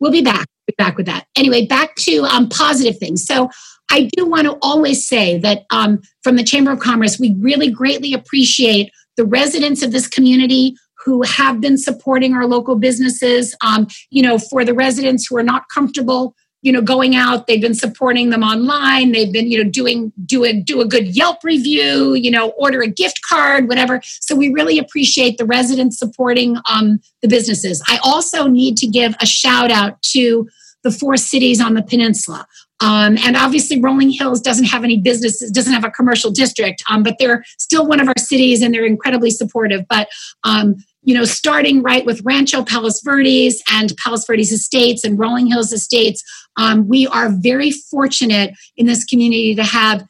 we'll 0.00 0.12
be 0.12 0.20
back, 0.20 0.46
be 0.66 0.74
back 0.76 0.98
with 0.98 1.06
that. 1.06 1.28
Anyway, 1.34 1.64
back 1.64 1.94
to 2.00 2.24
um, 2.24 2.50
positive 2.50 2.98
things. 2.98 3.24
So 3.24 3.48
I 3.90 4.10
do 4.14 4.26
want 4.26 4.46
to 4.48 4.58
always 4.60 5.08
say 5.08 5.38
that 5.38 5.64
um, 5.70 6.02
from 6.22 6.36
the 6.36 6.44
Chamber 6.44 6.72
of 6.72 6.78
Commerce, 6.78 7.18
we 7.18 7.34
really 7.40 7.70
greatly 7.70 8.12
appreciate 8.12 8.92
the 9.16 9.24
residents 9.24 9.82
of 9.82 9.92
this 9.92 10.06
community 10.06 10.76
who 11.06 11.22
have 11.22 11.58
been 11.62 11.78
supporting 11.78 12.34
our 12.34 12.46
local 12.46 12.76
businesses. 12.76 13.56
Um, 13.64 13.86
you 14.10 14.22
know, 14.22 14.38
for 14.38 14.62
the 14.62 14.74
residents 14.74 15.26
who 15.26 15.38
are 15.38 15.42
not 15.42 15.70
comfortable, 15.72 16.36
you 16.62 16.72
know, 16.72 16.80
going 16.80 17.14
out, 17.14 17.46
they've 17.46 17.60
been 17.60 17.74
supporting 17.74 18.30
them 18.30 18.42
online. 18.42 19.12
They've 19.12 19.32
been, 19.32 19.50
you 19.50 19.62
know, 19.62 19.68
doing 19.68 20.12
do 20.24 20.44
a 20.44 20.52
do 20.52 20.80
a 20.80 20.86
good 20.86 21.14
Yelp 21.14 21.44
review. 21.44 22.14
You 22.14 22.30
know, 22.30 22.50
order 22.50 22.80
a 22.80 22.86
gift 22.86 23.20
card, 23.28 23.68
whatever. 23.68 24.00
So 24.04 24.34
we 24.34 24.48
really 24.48 24.78
appreciate 24.78 25.38
the 25.38 25.44
residents 25.44 25.98
supporting 25.98 26.56
um, 26.70 27.00
the 27.20 27.28
businesses. 27.28 27.82
I 27.88 27.98
also 28.02 28.46
need 28.46 28.76
to 28.78 28.86
give 28.86 29.14
a 29.20 29.26
shout 29.26 29.70
out 29.70 30.00
to 30.14 30.48
the 30.82 30.90
four 30.90 31.16
cities 31.16 31.60
on 31.60 31.74
the 31.74 31.82
peninsula. 31.82 32.46
Um, 32.80 33.16
and 33.24 33.36
obviously, 33.36 33.80
Rolling 33.80 34.10
Hills 34.10 34.40
doesn't 34.40 34.64
have 34.64 34.82
any 34.82 35.00
businesses, 35.00 35.52
doesn't 35.52 35.72
have 35.72 35.84
a 35.84 35.90
commercial 35.90 36.32
district, 36.32 36.82
um, 36.90 37.04
but 37.04 37.14
they're 37.18 37.44
still 37.58 37.86
one 37.86 38.00
of 38.00 38.08
our 38.08 38.18
cities 38.18 38.60
and 38.60 38.74
they're 38.74 38.84
incredibly 38.84 39.30
supportive. 39.30 39.86
But 39.88 40.08
um, 40.42 40.76
you 41.02 41.14
know, 41.14 41.24
starting 41.24 41.82
right 41.82 42.06
with 42.06 42.22
Rancho 42.24 42.64
Palos 42.64 43.00
Verdes 43.02 43.62
and 43.70 43.96
Palos 43.96 44.24
Verdes 44.24 44.52
Estates 44.52 45.04
and 45.04 45.18
Rolling 45.18 45.46
Hills 45.46 45.72
Estates, 45.72 46.22
um, 46.56 46.86
we 46.88 47.06
are 47.08 47.30
very 47.30 47.70
fortunate 47.70 48.54
in 48.76 48.86
this 48.86 49.04
community 49.04 49.54
to 49.54 49.64
have 49.64 50.06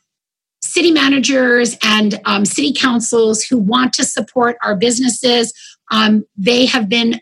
city 0.61 0.91
managers 0.91 1.77
and 1.83 2.21
um, 2.25 2.45
city 2.45 2.73
councils 2.73 3.43
who 3.43 3.59
want 3.59 3.93
to 3.95 4.05
support 4.05 4.57
our 4.63 4.77
businesses. 4.77 5.53
Um, 5.91 6.25
they 6.37 6.67
have 6.67 6.89
been 6.89 7.21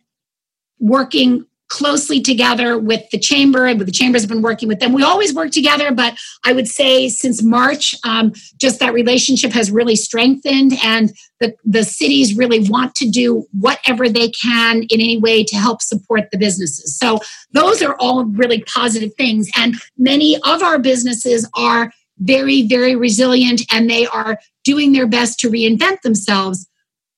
working 0.79 1.47
closely 1.71 2.21
together 2.21 2.79
with 2.79 3.09
the 3.11 3.19
chamber 3.19 3.67
and 3.67 3.81
the 3.81 3.91
chambers 3.91 4.23
have 4.23 4.29
been 4.29 4.43
working 4.43 4.69
with 4.69 4.81
them. 4.81 4.93
We 4.93 5.03
always 5.03 5.35
work 5.35 5.51
together 5.51 5.91
but 5.93 6.17
i 6.45 6.53
would 6.53 6.69
say 6.69 7.09
since 7.09 7.43
march 7.43 7.95
um, 8.05 8.33
just 8.61 8.79
that 8.81 8.93
relationship 8.93 9.53
has 9.53 9.71
really 9.71 9.97
strengthened 9.97 10.73
and 10.83 11.13
the, 11.41 11.55
the 11.65 11.85
cities 11.85 12.37
really 12.37 12.69
want 12.69 12.95
to 12.97 13.09
do 13.09 13.47
whatever 13.59 14.09
they 14.09 14.29
can 14.29 14.83
in 14.83 15.01
any 15.01 15.19
way 15.19 15.43
to 15.43 15.57
help 15.57 15.81
support 15.81 16.31
the 16.31 16.39
businesses. 16.39 16.99
So 16.99 17.19
those 17.53 17.83
are 17.83 17.97
all 17.99 18.27
really 18.27 18.63
positive 18.65 19.15
things. 19.15 19.49
And 19.57 19.75
many 19.97 20.37
of 20.45 20.63
our 20.63 20.79
businesses 20.79 21.49
are 21.57 21.93
very 22.19 22.69
very 22.69 22.95
resilient 22.95 23.63
and 23.73 23.89
they 23.89 24.07
are 24.07 24.39
doing 24.63 24.93
their 24.93 25.07
best 25.07 25.41
to 25.41 25.49
reinvent 25.49 26.03
themselves. 26.03 26.69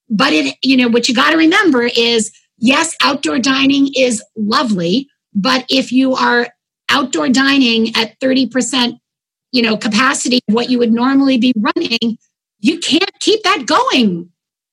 But 0.09 0.33
it 0.33 0.57
you 0.63 0.77
know 0.77 0.89
what 0.89 1.09
you 1.09 1.15
got 1.15 1.33
to 1.33 1.37
remember 1.37 1.83
is 1.83 2.31
yes, 2.63 2.97
outdoor 3.03 3.39
dining 3.39 3.91
is 3.95 4.23
lovely, 4.37 5.09
but 5.35 5.67
if 5.69 5.93
you 5.93 6.15
are 6.15 6.49
outdoor 6.89 7.29
dining 7.29 7.95
at 7.97 8.19
30%, 8.21 8.99
you 9.51 9.61
know, 9.61 9.77
capacity 9.77 10.41
of 10.49 10.55
what 10.55 10.71
you 10.71 10.79
would 10.79 10.93
normally 10.93 11.37
be 11.37 11.53
running, 11.59 12.17
you 12.61 12.79
can't 12.79 13.21
keep 13.21 13.43
that 13.43 13.67
going 13.67 14.31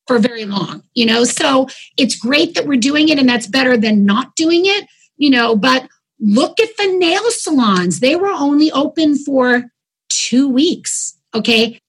for 0.08 0.20
very 0.20 0.46
long, 0.46 0.84
you 0.94 1.06
know. 1.06 1.24
So 1.24 1.68
it's 1.98 2.16
great 2.16 2.56
that 2.56 2.66
we're 2.66 2.80
doing 2.80 3.10
it 3.10 3.20
and 3.20 3.28
that's 3.28 3.48
better 3.48 3.76
than 3.76 4.06
not 4.06 4.36
doing 4.36 4.66
it, 4.66 4.86
you 5.18 5.30
know, 5.30 5.56
but 5.56 5.88
look 6.20 6.60
at 6.60 6.70
the 6.78 6.88
nail 6.88 7.30
salons. 7.32 8.00
They 8.00 8.16
were 8.16 8.32
only 8.32 8.72
open 8.72 9.18
for 9.18 9.66
2 10.10 10.48
weeks, 10.48 11.18
okay? 11.34 11.80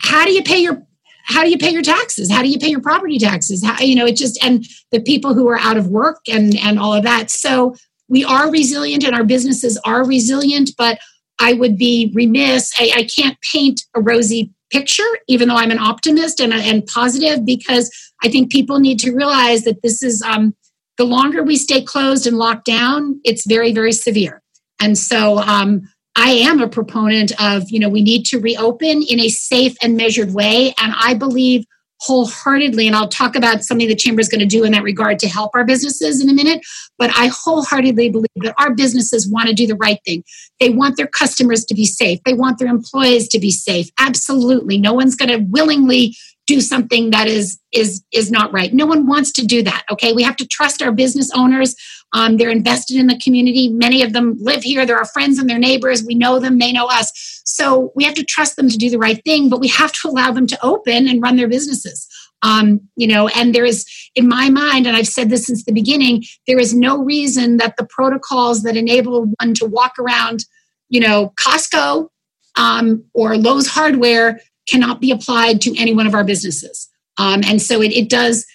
How 0.00 0.24
do 0.24 0.32
you 0.32 0.42
pay 0.42 0.58
your 0.58 0.86
how 1.24 1.44
do 1.44 1.50
you 1.50 1.58
pay 1.58 1.70
your 1.70 1.82
taxes? 1.82 2.30
How 2.30 2.42
do 2.42 2.48
you 2.48 2.58
pay 2.58 2.68
your 2.68 2.80
property 2.80 3.18
taxes? 3.18 3.64
How 3.64 3.80
you 3.82 3.94
know 3.94 4.06
it 4.06 4.16
just 4.16 4.42
and 4.42 4.64
the 4.90 5.00
people 5.00 5.34
who 5.34 5.48
are 5.48 5.58
out 5.58 5.76
of 5.76 5.88
work 5.88 6.20
and 6.28 6.56
and 6.58 6.78
all 6.78 6.94
of 6.94 7.02
that. 7.04 7.30
So 7.30 7.74
we 8.12 8.24
are 8.24 8.50
resilient 8.50 9.04
and 9.04 9.14
our 9.14 9.24
businesses 9.24 9.80
are 9.84 10.06
resilient 10.06 10.70
but 10.76 10.98
i 11.40 11.52
would 11.54 11.76
be 11.76 12.12
remiss 12.14 12.72
i, 12.78 12.92
I 12.94 13.04
can't 13.04 13.40
paint 13.40 13.80
a 13.96 14.00
rosy 14.00 14.52
picture 14.70 15.10
even 15.28 15.48
though 15.48 15.56
i'm 15.56 15.70
an 15.70 15.78
optimist 15.78 16.38
and, 16.38 16.52
and 16.52 16.86
positive 16.86 17.44
because 17.44 17.90
i 18.22 18.28
think 18.28 18.52
people 18.52 18.78
need 18.78 18.98
to 19.00 19.12
realize 19.12 19.64
that 19.64 19.82
this 19.82 20.02
is 20.02 20.22
um, 20.22 20.54
the 20.98 21.04
longer 21.04 21.42
we 21.42 21.56
stay 21.56 21.82
closed 21.82 22.26
and 22.26 22.36
locked 22.36 22.66
down 22.66 23.18
it's 23.24 23.46
very 23.46 23.72
very 23.72 23.92
severe. 23.92 24.42
And 24.80 24.98
so 24.98 25.38
um, 25.38 25.82
I 26.16 26.30
am 26.30 26.60
a 26.60 26.68
proponent 26.68 27.32
of, 27.40 27.70
you 27.70 27.78
know, 27.78 27.88
we 27.88 28.02
need 28.02 28.24
to 28.26 28.38
reopen 28.38 29.02
in 29.02 29.20
a 29.20 29.28
safe 29.28 29.76
and 29.82 29.96
measured 29.96 30.34
way. 30.34 30.74
And 30.78 30.92
I 30.98 31.14
believe 31.14 31.64
wholeheartedly, 32.02 32.88
and 32.88 32.96
I'll 32.96 33.08
talk 33.08 33.36
about 33.36 33.62
something 33.64 33.86
the 33.86 33.94
chamber 33.94 34.20
is 34.20 34.28
going 34.28 34.40
to 34.40 34.46
do 34.46 34.64
in 34.64 34.72
that 34.72 34.82
regard 34.82 35.20
to 35.20 35.28
help 35.28 35.52
our 35.54 35.64
businesses 35.64 36.20
in 36.20 36.28
a 36.28 36.34
minute. 36.34 36.60
But 36.98 37.10
I 37.14 37.28
wholeheartedly 37.28 38.10
believe 38.10 38.26
that 38.36 38.54
our 38.58 38.74
businesses 38.74 39.30
want 39.30 39.48
to 39.48 39.54
do 39.54 39.68
the 39.68 39.76
right 39.76 39.98
thing. 40.04 40.24
They 40.58 40.70
want 40.70 40.96
their 40.96 41.06
customers 41.06 41.64
to 41.66 41.74
be 41.74 41.84
safe. 41.84 42.18
They 42.24 42.34
want 42.34 42.58
their 42.58 42.68
employees 42.68 43.28
to 43.28 43.38
be 43.38 43.52
safe. 43.52 43.88
Absolutely. 43.98 44.78
No 44.78 44.92
one's 44.92 45.14
going 45.14 45.28
to 45.28 45.46
willingly 45.50 46.16
do 46.46 46.60
something 46.60 47.10
that 47.10 47.28
is 47.28 47.58
is 47.72 48.02
is 48.12 48.30
not 48.30 48.52
right 48.52 48.74
no 48.74 48.84
one 48.84 49.06
wants 49.06 49.30
to 49.30 49.46
do 49.46 49.62
that 49.62 49.84
okay 49.90 50.12
we 50.12 50.24
have 50.24 50.34
to 50.34 50.46
trust 50.46 50.82
our 50.82 50.90
business 50.90 51.30
owners 51.36 51.76
um, 52.12 52.36
they're 52.36 52.50
invested 52.50 52.96
in 52.96 53.06
the 53.06 53.18
community. 53.18 53.68
Many 53.68 54.02
of 54.02 54.12
them 54.12 54.36
live 54.38 54.62
here. 54.62 54.84
They're 54.84 54.98
our 54.98 55.06
friends 55.06 55.38
and 55.38 55.48
their 55.48 55.58
neighbors. 55.58 56.04
We 56.04 56.14
know 56.14 56.38
them. 56.38 56.58
They 56.58 56.72
know 56.72 56.86
us. 56.86 57.40
So 57.44 57.92
we 57.94 58.04
have 58.04 58.14
to 58.14 58.24
trust 58.24 58.56
them 58.56 58.68
to 58.68 58.76
do 58.76 58.90
the 58.90 58.98
right 58.98 59.22
thing 59.24 59.48
but 59.48 59.60
we 59.60 59.68
have 59.68 59.92
to 59.92 60.08
allow 60.08 60.30
them 60.30 60.46
to 60.46 60.58
open 60.62 61.08
and 61.08 61.22
run 61.22 61.36
their 61.36 61.48
businesses. 61.48 62.06
Um, 62.42 62.80
you 62.96 63.06
know 63.06 63.28
and 63.28 63.54
there 63.54 63.64
is 63.64 63.86
in 64.16 64.26
my 64.26 64.50
mind 64.50 64.88
and 64.88 64.96
i've 64.96 65.06
said 65.06 65.30
this 65.30 65.46
since 65.46 65.64
the 65.64 65.72
beginning 65.72 66.24
there 66.48 66.58
is 66.58 66.74
no 66.74 66.98
reason 66.98 67.58
that 67.58 67.76
the 67.76 67.86
protocols 67.86 68.64
that 68.64 68.76
enable 68.76 69.26
one 69.38 69.54
to 69.54 69.64
walk 69.64 69.92
around 69.96 70.44
you 70.88 70.98
know 70.98 71.32
costco 71.40 72.08
um, 72.56 73.04
or 73.14 73.36
lowes 73.36 73.68
hardware 73.68 74.40
cannot 74.68 75.00
be 75.00 75.10
applied 75.10 75.60
to 75.62 75.78
any 75.78 75.94
one 75.94 76.06
of 76.06 76.14
our 76.14 76.24
businesses. 76.24 76.88
Um, 77.18 77.42
and 77.44 77.60
so 77.60 77.82
it, 77.82 77.92
it 77.92 78.08
does, 78.08 78.46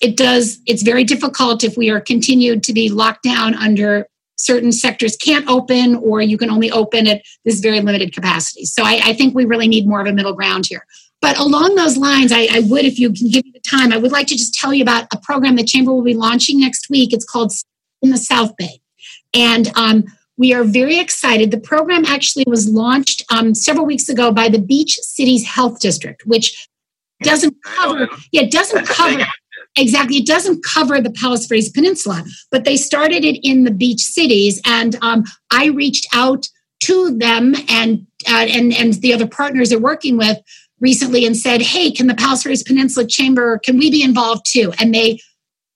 it 0.00 0.16
does, 0.16 0.58
it's 0.66 0.82
very 0.82 1.04
difficult 1.04 1.64
if 1.64 1.76
we 1.76 1.90
are 1.90 2.00
continued 2.00 2.62
to 2.64 2.72
be 2.72 2.88
locked 2.88 3.22
down 3.22 3.54
under 3.54 4.08
certain 4.36 4.72
sectors 4.72 5.16
can't 5.16 5.48
open 5.48 5.96
or 5.96 6.20
you 6.20 6.36
can 6.36 6.50
only 6.50 6.70
open 6.70 7.06
at 7.06 7.22
this 7.44 7.60
very 7.60 7.80
limited 7.80 8.12
capacity. 8.12 8.64
So 8.64 8.82
I, 8.82 9.00
I 9.04 9.12
think 9.14 9.34
we 9.34 9.44
really 9.44 9.68
need 9.68 9.86
more 9.86 10.00
of 10.00 10.06
a 10.06 10.12
middle 10.12 10.34
ground 10.34 10.66
here. 10.66 10.84
But 11.20 11.38
along 11.38 11.76
those 11.76 11.96
lines, 11.96 12.32
I, 12.32 12.48
I, 12.52 12.60
would, 12.68 12.84
if 12.84 12.98
you 12.98 13.10
can 13.12 13.30
give 13.30 13.44
me 13.44 13.52
the 13.54 13.60
time, 13.60 13.92
I 13.92 13.96
would 13.96 14.12
like 14.12 14.26
to 14.26 14.36
just 14.36 14.52
tell 14.52 14.74
you 14.74 14.82
about 14.82 15.06
a 15.12 15.18
program 15.18 15.56
the 15.56 15.64
Chamber 15.64 15.94
will 15.94 16.02
be 16.02 16.14
launching 16.14 16.60
next 16.60 16.90
week. 16.90 17.12
It's 17.12 17.24
called 17.24 17.52
In 18.02 18.10
the 18.10 18.18
South 18.18 18.54
Bay. 18.58 18.80
And 19.32 19.72
um, 19.76 20.04
we 20.36 20.52
are 20.52 20.64
very 20.64 20.98
excited. 20.98 21.50
The 21.50 21.60
program 21.60 22.04
actually 22.04 22.44
was 22.46 22.68
launched 22.68 23.24
um, 23.32 23.54
several 23.54 23.86
weeks 23.86 24.08
ago 24.08 24.32
by 24.32 24.48
the 24.48 24.58
Beach 24.58 24.98
Cities 25.00 25.46
Health 25.46 25.80
District, 25.80 26.26
which 26.26 26.68
doesn't 27.22 27.56
cover, 27.62 28.08
yeah, 28.32 28.46
doesn't 28.48 28.86
cover. 28.86 29.24
Exactly. 29.76 30.18
It 30.18 30.26
doesn't 30.26 30.64
cover 30.64 31.00
the 31.00 31.10
Palos 31.10 31.46
Verdes 31.46 31.68
Peninsula, 31.68 32.24
but 32.50 32.64
they 32.64 32.76
started 32.76 33.24
it 33.24 33.40
in 33.42 33.64
the 33.64 33.72
beach 33.72 34.00
cities. 34.00 34.60
And 34.64 34.96
um, 35.02 35.24
I 35.50 35.66
reached 35.66 36.06
out 36.14 36.46
to 36.84 37.16
them 37.16 37.54
and, 37.68 38.06
uh, 38.28 38.46
and, 38.48 38.72
and 38.72 38.94
the 38.94 39.12
other 39.12 39.26
partners 39.26 39.70
they're 39.70 39.78
working 39.78 40.16
with 40.16 40.38
recently 40.80 41.24
and 41.24 41.36
said, 41.36 41.62
hey, 41.62 41.90
can 41.90 42.06
the 42.06 42.14
Palos 42.14 42.42
Verdes 42.42 42.62
Peninsula 42.62 43.06
Chamber, 43.06 43.58
can 43.58 43.78
we 43.78 43.90
be 43.90 44.02
involved 44.02 44.42
too? 44.46 44.72
And 44.78 44.94
they 44.94 45.18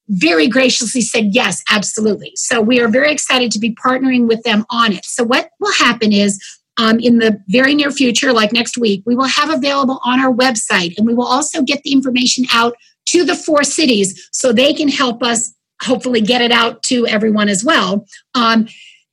very 0.09 0.49
graciously 0.49 1.01
said, 1.01 1.35
yes, 1.35 1.63
absolutely. 1.71 2.33
So 2.37 2.61
we 2.61 2.81
are 2.81 2.89
very 2.89 3.13
excited 3.13 3.51
to 3.53 3.59
be 3.59 3.75
partnering 3.75 4.27
with 4.27 4.43
them 4.43 4.65
on 4.71 4.93
it. 4.93 5.05
So, 5.05 5.25
what 5.25 5.51
will 5.61 5.73
happen 5.73 6.13
is 6.13 6.43
um, 6.79 6.99
in 7.01 7.19
the 7.19 7.43
very 7.49 7.75
near 7.75 7.91
future, 7.91 8.33
like 8.33 8.53
next 8.53 8.79
week, 8.79 9.03
we 9.05 9.15
will 9.15 9.27
have 9.27 9.51
available 9.51 10.01
on 10.05 10.21
our 10.21 10.33
website, 10.33 10.97
and 10.97 11.07
we 11.07 11.15
will 11.15 11.27
also 11.27 11.63
get 11.63 11.83
the 11.83 11.93
information 11.93 12.45
out 12.53 12.75
to 13.11 13.25
the 13.25 13.35
four 13.35 13.65
cities 13.65 14.29
so 14.33 14.53
they 14.53 14.73
can 14.73 14.89
help 14.89 15.23
us 15.23 15.55
hopefully 15.83 16.21
get 16.21 16.43
it 16.43 16.51
out 16.51 16.83
to 16.85 17.07
everyone 17.07 17.49
as 17.49 17.65
well. 17.65 18.07
Um, 18.35 18.69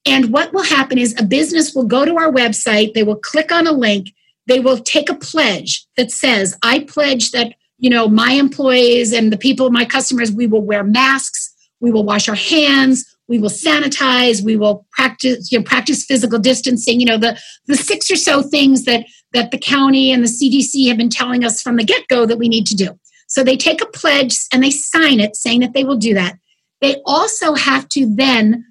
and 0.06 0.32
what 0.32 0.54
will 0.54 0.64
happen 0.64 0.98
is 0.98 1.16
a 1.20 1.24
business 1.24 1.74
will 1.74 1.86
go 1.86 2.06
to 2.06 2.18
our 2.18 2.32
website, 2.32 2.94
they 2.94 3.04
will 3.04 3.18
click 3.18 3.52
on 3.52 3.68
a 3.68 3.72
link, 3.72 4.14
they 4.48 4.60
will 4.60 4.78
take 4.78 5.10
a 5.10 5.16
pledge 5.16 5.86
that 5.98 6.12
says, 6.12 6.56
I 6.62 6.80
pledge 6.82 7.32
that, 7.32 7.54
you 7.78 7.90
know, 7.90 8.08
my 8.08 8.32
employees 8.34 9.12
and 9.12 9.32
the 9.32 9.38
people, 9.38 9.70
my 9.72 9.86
customers, 9.86 10.32
we 10.32 10.48
will 10.48 10.62
wear 10.62 10.84
masks, 10.84 11.54
we 11.80 11.92
will 11.92 12.04
wash 12.04 12.30
our 12.30 12.36
hands, 12.36 13.06
we 13.28 13.40
will 13.40 13.50
sanitize, 13.50 14.44
we 14.44 14.56
will 14.56 14.86
practice, 14.92 15.52
you 15.52 15.58
know, 15.58 15.64
practice 15.64 16.06
physical 16.06 16.38
distancing, 16.38 17.00
you 17.00 17.06
know, 17.06 17.18
the, 17.18 17.40
the 17.66 17.75
six 17.75 18.12
or 18.12 18.16
so 18.16 18.44
things 18.44 18.86
that, 18.86 19.06
that 19.34 19.50
the 19.50 19.58
county 19.58 20.12
and 20.12 20.24
the 20.24 20.28
CDC 20.28 20.88
have 20.88 20.98
been 20.98 21.10
telling 21.10 21.44
us 21.44 21.62
from 21.62 21.78
the 21.78 21.84
get-go 21.84 22.28
that 22.28 22.38
we 22.38 22.48
need 22.48 22.68
to 22.68 22.75
do. 22.75 23.00
So 23.36 23.44
they 23.44 23.58
take 23.58 23.82
a 23.82 23.86
pledge 23.86 24.38
and 24.54 24.63
they 24.63 24.72
sign 24.72 25.20
it 25.20 25.36
saying 25.36 25.60
that 25.60 25.74
they 25.74 25.84
will 25.84 25.98
do 25.98 26.13
that. 26.13 26.38
They 26.80 27.01
also 27.06 27.54
have 27.54 27.89
to 27.89 28.06
then 28.15 28.65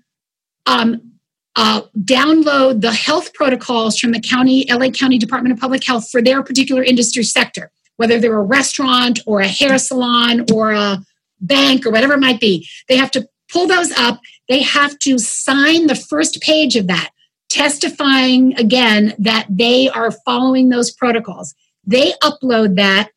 um, 0.64 1.12
uh, 1.54 1.83
download 1.99 2.80
the 2.80 2.92
health 2.92 3.35
protocols 3.35 3.99
from 3.99 4.12
the 4.12 4.21
county, 4.21 4.64
LA 4.71 4.88
County 4.88 5.18
Department 5.18 5.52
of 5.52 5.61
Public 5.61 5.85
Health 5.85 6.09
for 6.11 6.23
their 6.23 6.42
particular 6.42 6.83
industry 6.83 7.25
sector, 7.25 7.71
whether 7.97 8.18
they're 8.18 8.38
a 8.38 8.42
restaurant 8.42 9.21
or 9.26 9.42
a 9.42 9.47
hair 9.47 9.76
salon 9.76 10.47
or 10.50 10.73
a 10.73 10.99
bank 11.42 11.85
or 11.85 11.90
whatever 11.90 12.14
it 12.14 12.21
might 12.21 12.40
be. 12.40 12.66
They 12.88 12.97
have 12.97 13.11
to 13.11 13.28
pull 13.52 13.66
those 13.66 13.92
up. 13.99 14.18
They 14.49 14.62
have 14.62 14.99
to 15.00 15.18
sign 15.18 15.88
the 15.88 15.94
first 15.94 16.40
page 16.40 16.75
of 16.76 16.87
that, 16.87 17.11
testifying 17.50 18.56
again 18.56 19.12
that 19.18 19.47
they 19.50 19.90
are 19.90 20.11
following 20.25 20.71
those 20.71 20.90
protocols. 20.90 21.54
They 21.87 22.14
upload 22.23 22.76
that. 22.76 23.11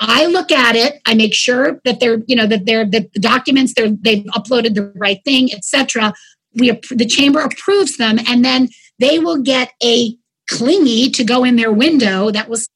I 0.00 0.26
look 0.26 0.50
at 0.50 0.76
it. 0.76 1.00
I 1.06 1.14
make 1.14 1.34
sure 1.34 1.80
that 1.84 2.00
they're, 2.00 2.22
you 2.26 2.34
know, 2.34 2.46
that 2.46 2.64
they're 2.64 2.86
the 2.86 3.02
documents 3.14 3.74
they're 3.74 3.90
they've 3.90 4.24
uploaded 4.34 4.74
the 4.74 4.92
right 4.96 5.20
thing, 5.24 5.52
etc 5.52 6.12
we 6.54 6.70
the 6.90 7.06
chamber 7.06 7.40
approves 7.40 7.96
them 7.96 8.18
and 8.26 8.44
then 8.44 8.68
they 8.98 9.18
will 9.18 9.40
get 9.40 9.72
a 9.82 10.16
clingy 10.48 11.10
to 11.10 11.24
go 11.24 11.44
in 11.44 11.56
their 11.56 11.72
window 11.72 12.30
that 12.30 12.48
was 12.48 12.68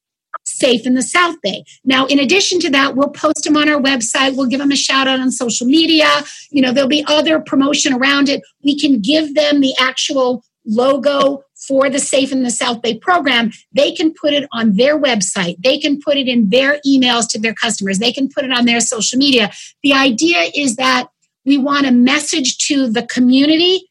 safe 0.45 0.87
in 0.87 0.95
the 0.95 1.03
south 1.03 1.37
bay 1.43 1.65
now 1.85 2.07
in 2.07 2.19
addition 2.19 2.61
to 2.61 2.71
that 2.71 2.95
we'll 2.95 3.09
post 3.09 3.45
them 3.45 3.57
on 3.57 3.69
our 3.69 3.81
website 3.81 4.37
we'll 4.37 4.47
give 4.47 4.61
them 4.61 4.71
a 4.71 4.77
shout 4.77 5.09
out 5.09 5.19
on 5.19 5.31
social 5.31 5.67
media 5.67 6.07
you 6.51 6.61
know 6.61 6.73
there'll 6.73 6.89
be 6.89 7.05
other 7.09 7.41
promotion 7.41 7.93
around 7.93 8.29
it 8.29 8.43
we 8.63 8.79
can 8.79 9.01
give 9.01 9.35
them 9.35 9.61
the 9.61 9.75
actual 9.81 10.45
logo 10.67 11.43
for 11.55 11.89
the 11.91 11.99
safe 11.99 12.33
in 12.33 12.43
the 12.43 12.51
south 12.51 12.81
bay 12.83 12.97
program 12.97 13.51
they 13.73 13.93
can 13.93 14.13
put 14.13 14.33
it 14.33 14.49
on 14.53 14.77
their 14.77 14.99
website 14.99 15.57
they 15.63 15.79
can 15.79 16.01
put 16.01 16.17
it 16.17 16.27
in 16.27 16.49
their 16.49 16.81
emails 16.87 17.29
to 17.29 17.39
their 17.39 17.55
customers 17.55 17.99
they 17.99 18.13
can 18.13 18.29
put 18.29 18.45
it 18.45 18.53
on 18.53 18.65
their 18.65 18.81
social 18.81 19.19
media 19.19 19.51
the 19.83 19.93
idea 19.93 20.51
is 20.55 20.77
that 20.77 21.09
we 21.45 21.59
want 21.59 21.87
a 21.87 21.93
message 21.93 22.59
to 22.69 22.89
the 22.89 23.03
community, 23.03 23.91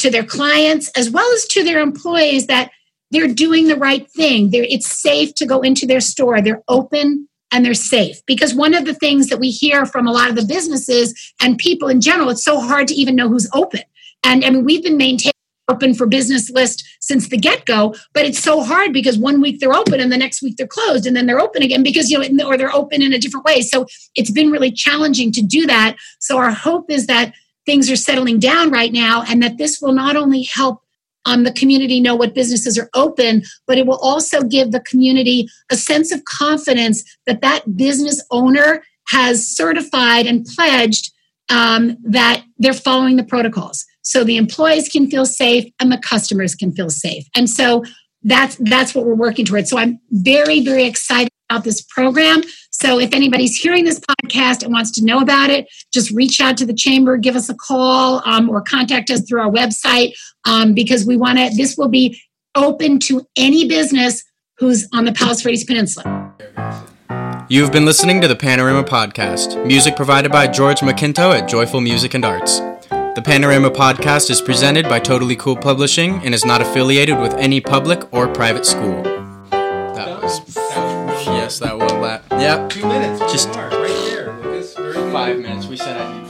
to 0.00 0.10
their 0.10 0.24
clients, 0.24 0.90
as 0.96 1.10
well 1.10 1.30
as 1.32 1.46
to 1.48 1.64
their 1.64 1.80
employees 1.80 2.46
that 2.46 2.70
they're 3.10 3.32
doing 3.32 3.68
the 3.68 3.76
right 3.76 4.10
thing. 4.10 4.50
They're, 4.50 4.64
it's 4.64 4.86
safe 4.86 5.34
to 5.36 5.46
go 5.46 5.60
into 5.60 5.86
their 5.86 6.00
store. 6.00 6.40
They're 6.40 6.62
open 6.68 7.28
and 7.52 7.64
they're 7.64 7.74
safe. 7.74 8.20
Because 8.26 8.54
one 8.54 8.74
of 8.74 8.84
the 8.84 8.94
things 8.94 9.28
that 9.28 9.38
we 9.38 9.50
hear 9.50 9.86
from 9.86 10.06
a 10.06 10.12
lot 10.12 10.30
of 10.30 10.36
the 10.36 10.44
businesses 10.44 11.32
and 11.40 11.56
people 11.56 11.88
in 11.88 12.00
general, 12.00 12.30
it's 12.30 12.44
so 12.44 12.60
hard 12.60 12.88
to 12.88 12.94
even 12.94 13.14
know 13.14 13.28
who's 13.28 13.48
open. 13.54 13.82
And 14.24 14.44
I 14.44 14.50
mean, 14.50 14.64
we've 14.64 14.82
been 14.82 14.96
maintaining 14.96 15.32
open 15.68 15.94
for 15.94 16.06
business 16.06 16.50
list 16.50 16.84
since 17.00 17.28
the 17.28 17.38
get-go 17.38 17.94
but 18.12 18.24
it's 18.24 18.38
so 18.38 18.62
hard 18.62 18.92
because 18.92 19.18
one 19.18 19.40
week 19.40 19.60
they're 19.60 19.72
open 19.74 20.00
and 20.00 20.12
the 20.12 20.16
next 20.16 20.42
week 20.42 20.56
they're 20.56 20.66
closed 20.66 21.06
and 21.06 21.16
then 21.16 21.26
they're 21.26 21.40
open 21.40 21.62
again 21.62 21.82
because 21.82 22.10
you 22.10 22.18
know 22.30 22.48
or 22.48 22.56
they're 22.56 22.74
open 22.74 23.02
in 23.02 23.12
a 23.12 23.18
different 23.18 23.44
way. 23.44 23.60
So 23.60 23.86
it's 24.14 24.30
been 24.30 24.50
really 24.50 24.70
challenging 24.70 25.32
to 25.32 25.42
do 25.42 25.66
that. 25.66 25.96
So 26.18 26.38
our 26.38 26.50
hope 26.50 26.90
is 26.90 27.06
that 27.06 27.34
things 27.66 27.90
are 27.90 27.96
settling 27.96 28.38
down 28.38 28.70
right 28.70 28.92
now 28.92 29.24
and 29.28 29.42
that 29.42 29.58
this 29.58 29.80
will 29.80 29.92
not 29.92 30.16
only 30.16 30.42
help 30.42 30.80
um, 31.26 31.44
the 31.44 31.52
community 31.52 32.00
know 32.00 32.14
what 32.14 32.34
businesses 32.34 32.78
are 32.78 32.90
open 32.92 33.42
but 33.66 33.78
it 33.78 33.86
will 33.86 33.98
also 33.98 34.42
give 34.42 34.72
the 34.72 34.80
community 34.80 35.48
a 35.70 35.76
sense 35.76 36.12
of 36.12 36.22
confidence 36.26 37.02
that 37.26 37.40
that 37.40 37.78
business 37.78 38.22
owner 38.30 38.84
has 39.08 39.46
certified 39.46 40.26
and 40.26 40.44
pledged 40.44 41.12
um, 41.48 41.96
that 42.04 42.44
they're 42.58 42.74
following 42.74 43.16
the 43.16 43.24
protocols 43.24 43.86
so 44.04 44.22
the 44.22 44.36
employees 44.36 44.88
can 44.88 45.10
feel 45.10 45.26
safe 45.26 45.72
and 45.80 45.90
the 45.90 45.98
customers 45.98 46.54
can 46.54 46.72
feel 46.72 46.90
safe. 46.90 47.26
And 47.34 47.50
so 47.50 47.82
that's 48.22 48.56
that's 48.56 48.94
what 48.94 49.04
we're 49.04 49.14
working 49.14 49.44
towards. 49.44 49.68
So 49.68 49.78
I'm 49.78 49.98
very 50.10 50.60
very 50.60 50.84
excited 50.84 51.30
about 51.50 51.64
this 51.64 51.82
program. 51.82 52.42
So 52.70 52.98
if 52.98 53.12
anybody's 53.12 53.56
hearing 53.56 53.84
this 53.84 54.00
podcast 54.00 54.62
and 54.62 54.72
wants 54.72 54.90
to 54.92 55.04
know 55.04 55.20
about 55.20 55.50
it, 55.50 55.66
just 55.92 56.10
reach 56.10 56.40
out 56.40 56.56
to 56.58 56.66
the 56.66 56.74
chamber, 56.74 57.16
give 57.16 57.36
us 57.36 57.48
a 57.48 57.54
call, 57.54 58.22
um, 58.24 58.48
or 58.48 58.62
contact 58.62 59.10
us 59.10 59.28
through 59.28 59.40
our 59.40 59.50
website 59.50 60.12
um, 60.46 60.74
because 60.74 61.04
we 61.04 61.16
want 61.16 61.38
to. 61.38 61.50
This 61.56 61.76
will 61.76 61.88
be 61.88 62.18
open 62.54 62.98
to 63.00 63.26
any 63.36 63.68
business 63.68 64.24
who's 64.58 64.88
on 64.92 65.04
the 65.04 65.12
Palos 65.12 65.42
Verdes 65.42 65.64
Peninsula. 65.64 66.32
You've 67.48 67.72
been 67.72 67.84
listening 67.84 68.20
to 68.22 68.28
the 68.28 68.36
Panorama 68.36 68.84
Podcast, 68.84 69.66
music 69.66 69.96
provided 69.96 70.32
by 70.32 70.46
George 70.46 70.80
McKinto 70.80 71.38
at 71.38 71.46
Joyful 71.48 71.80
Music 71.80 72.14
and 72.14 72.24
Arts. 72.24 72.60
The 73.14 73.22
Panorama 73.22 73.70
podcast 73.70 74.28
is 74.28 74.40
presented 74.40 74.88
by 74.88 74.98
Totally 74.98 75.36
Cool 75.36 75.54
Publishing 75.54 76.14
and 76.24 76.34
is 76.34 76.44
not 76.44 76.60
affiliated 76.60 77.16
with 77.20 77.32
any 77.34 77.60
public 77.60 78.12
or 78.12 78.26
private 78.26 78.66
school. 78.66 79.04
That 79.52 80.20
was, 80.20 80.40
yes, 81.24 81.60
that 81.60 81.78
was 81.78 81.92
that. 81.92 82.24
Yeah. 82.32 82.66
Two 82.66 82.84
minutes. 82.88 83.20
Just 83.32 83.50
right 83.50 83.70
there. 83.70 84.32
Lucas. 84.42 84.74
Very 84.74 85.12
five 85.12 85.38
minutes. 85.38 85.66
We 85.66 85.76
said 85.76 85.96
I 85.96 86.22
need. 86.22 86.23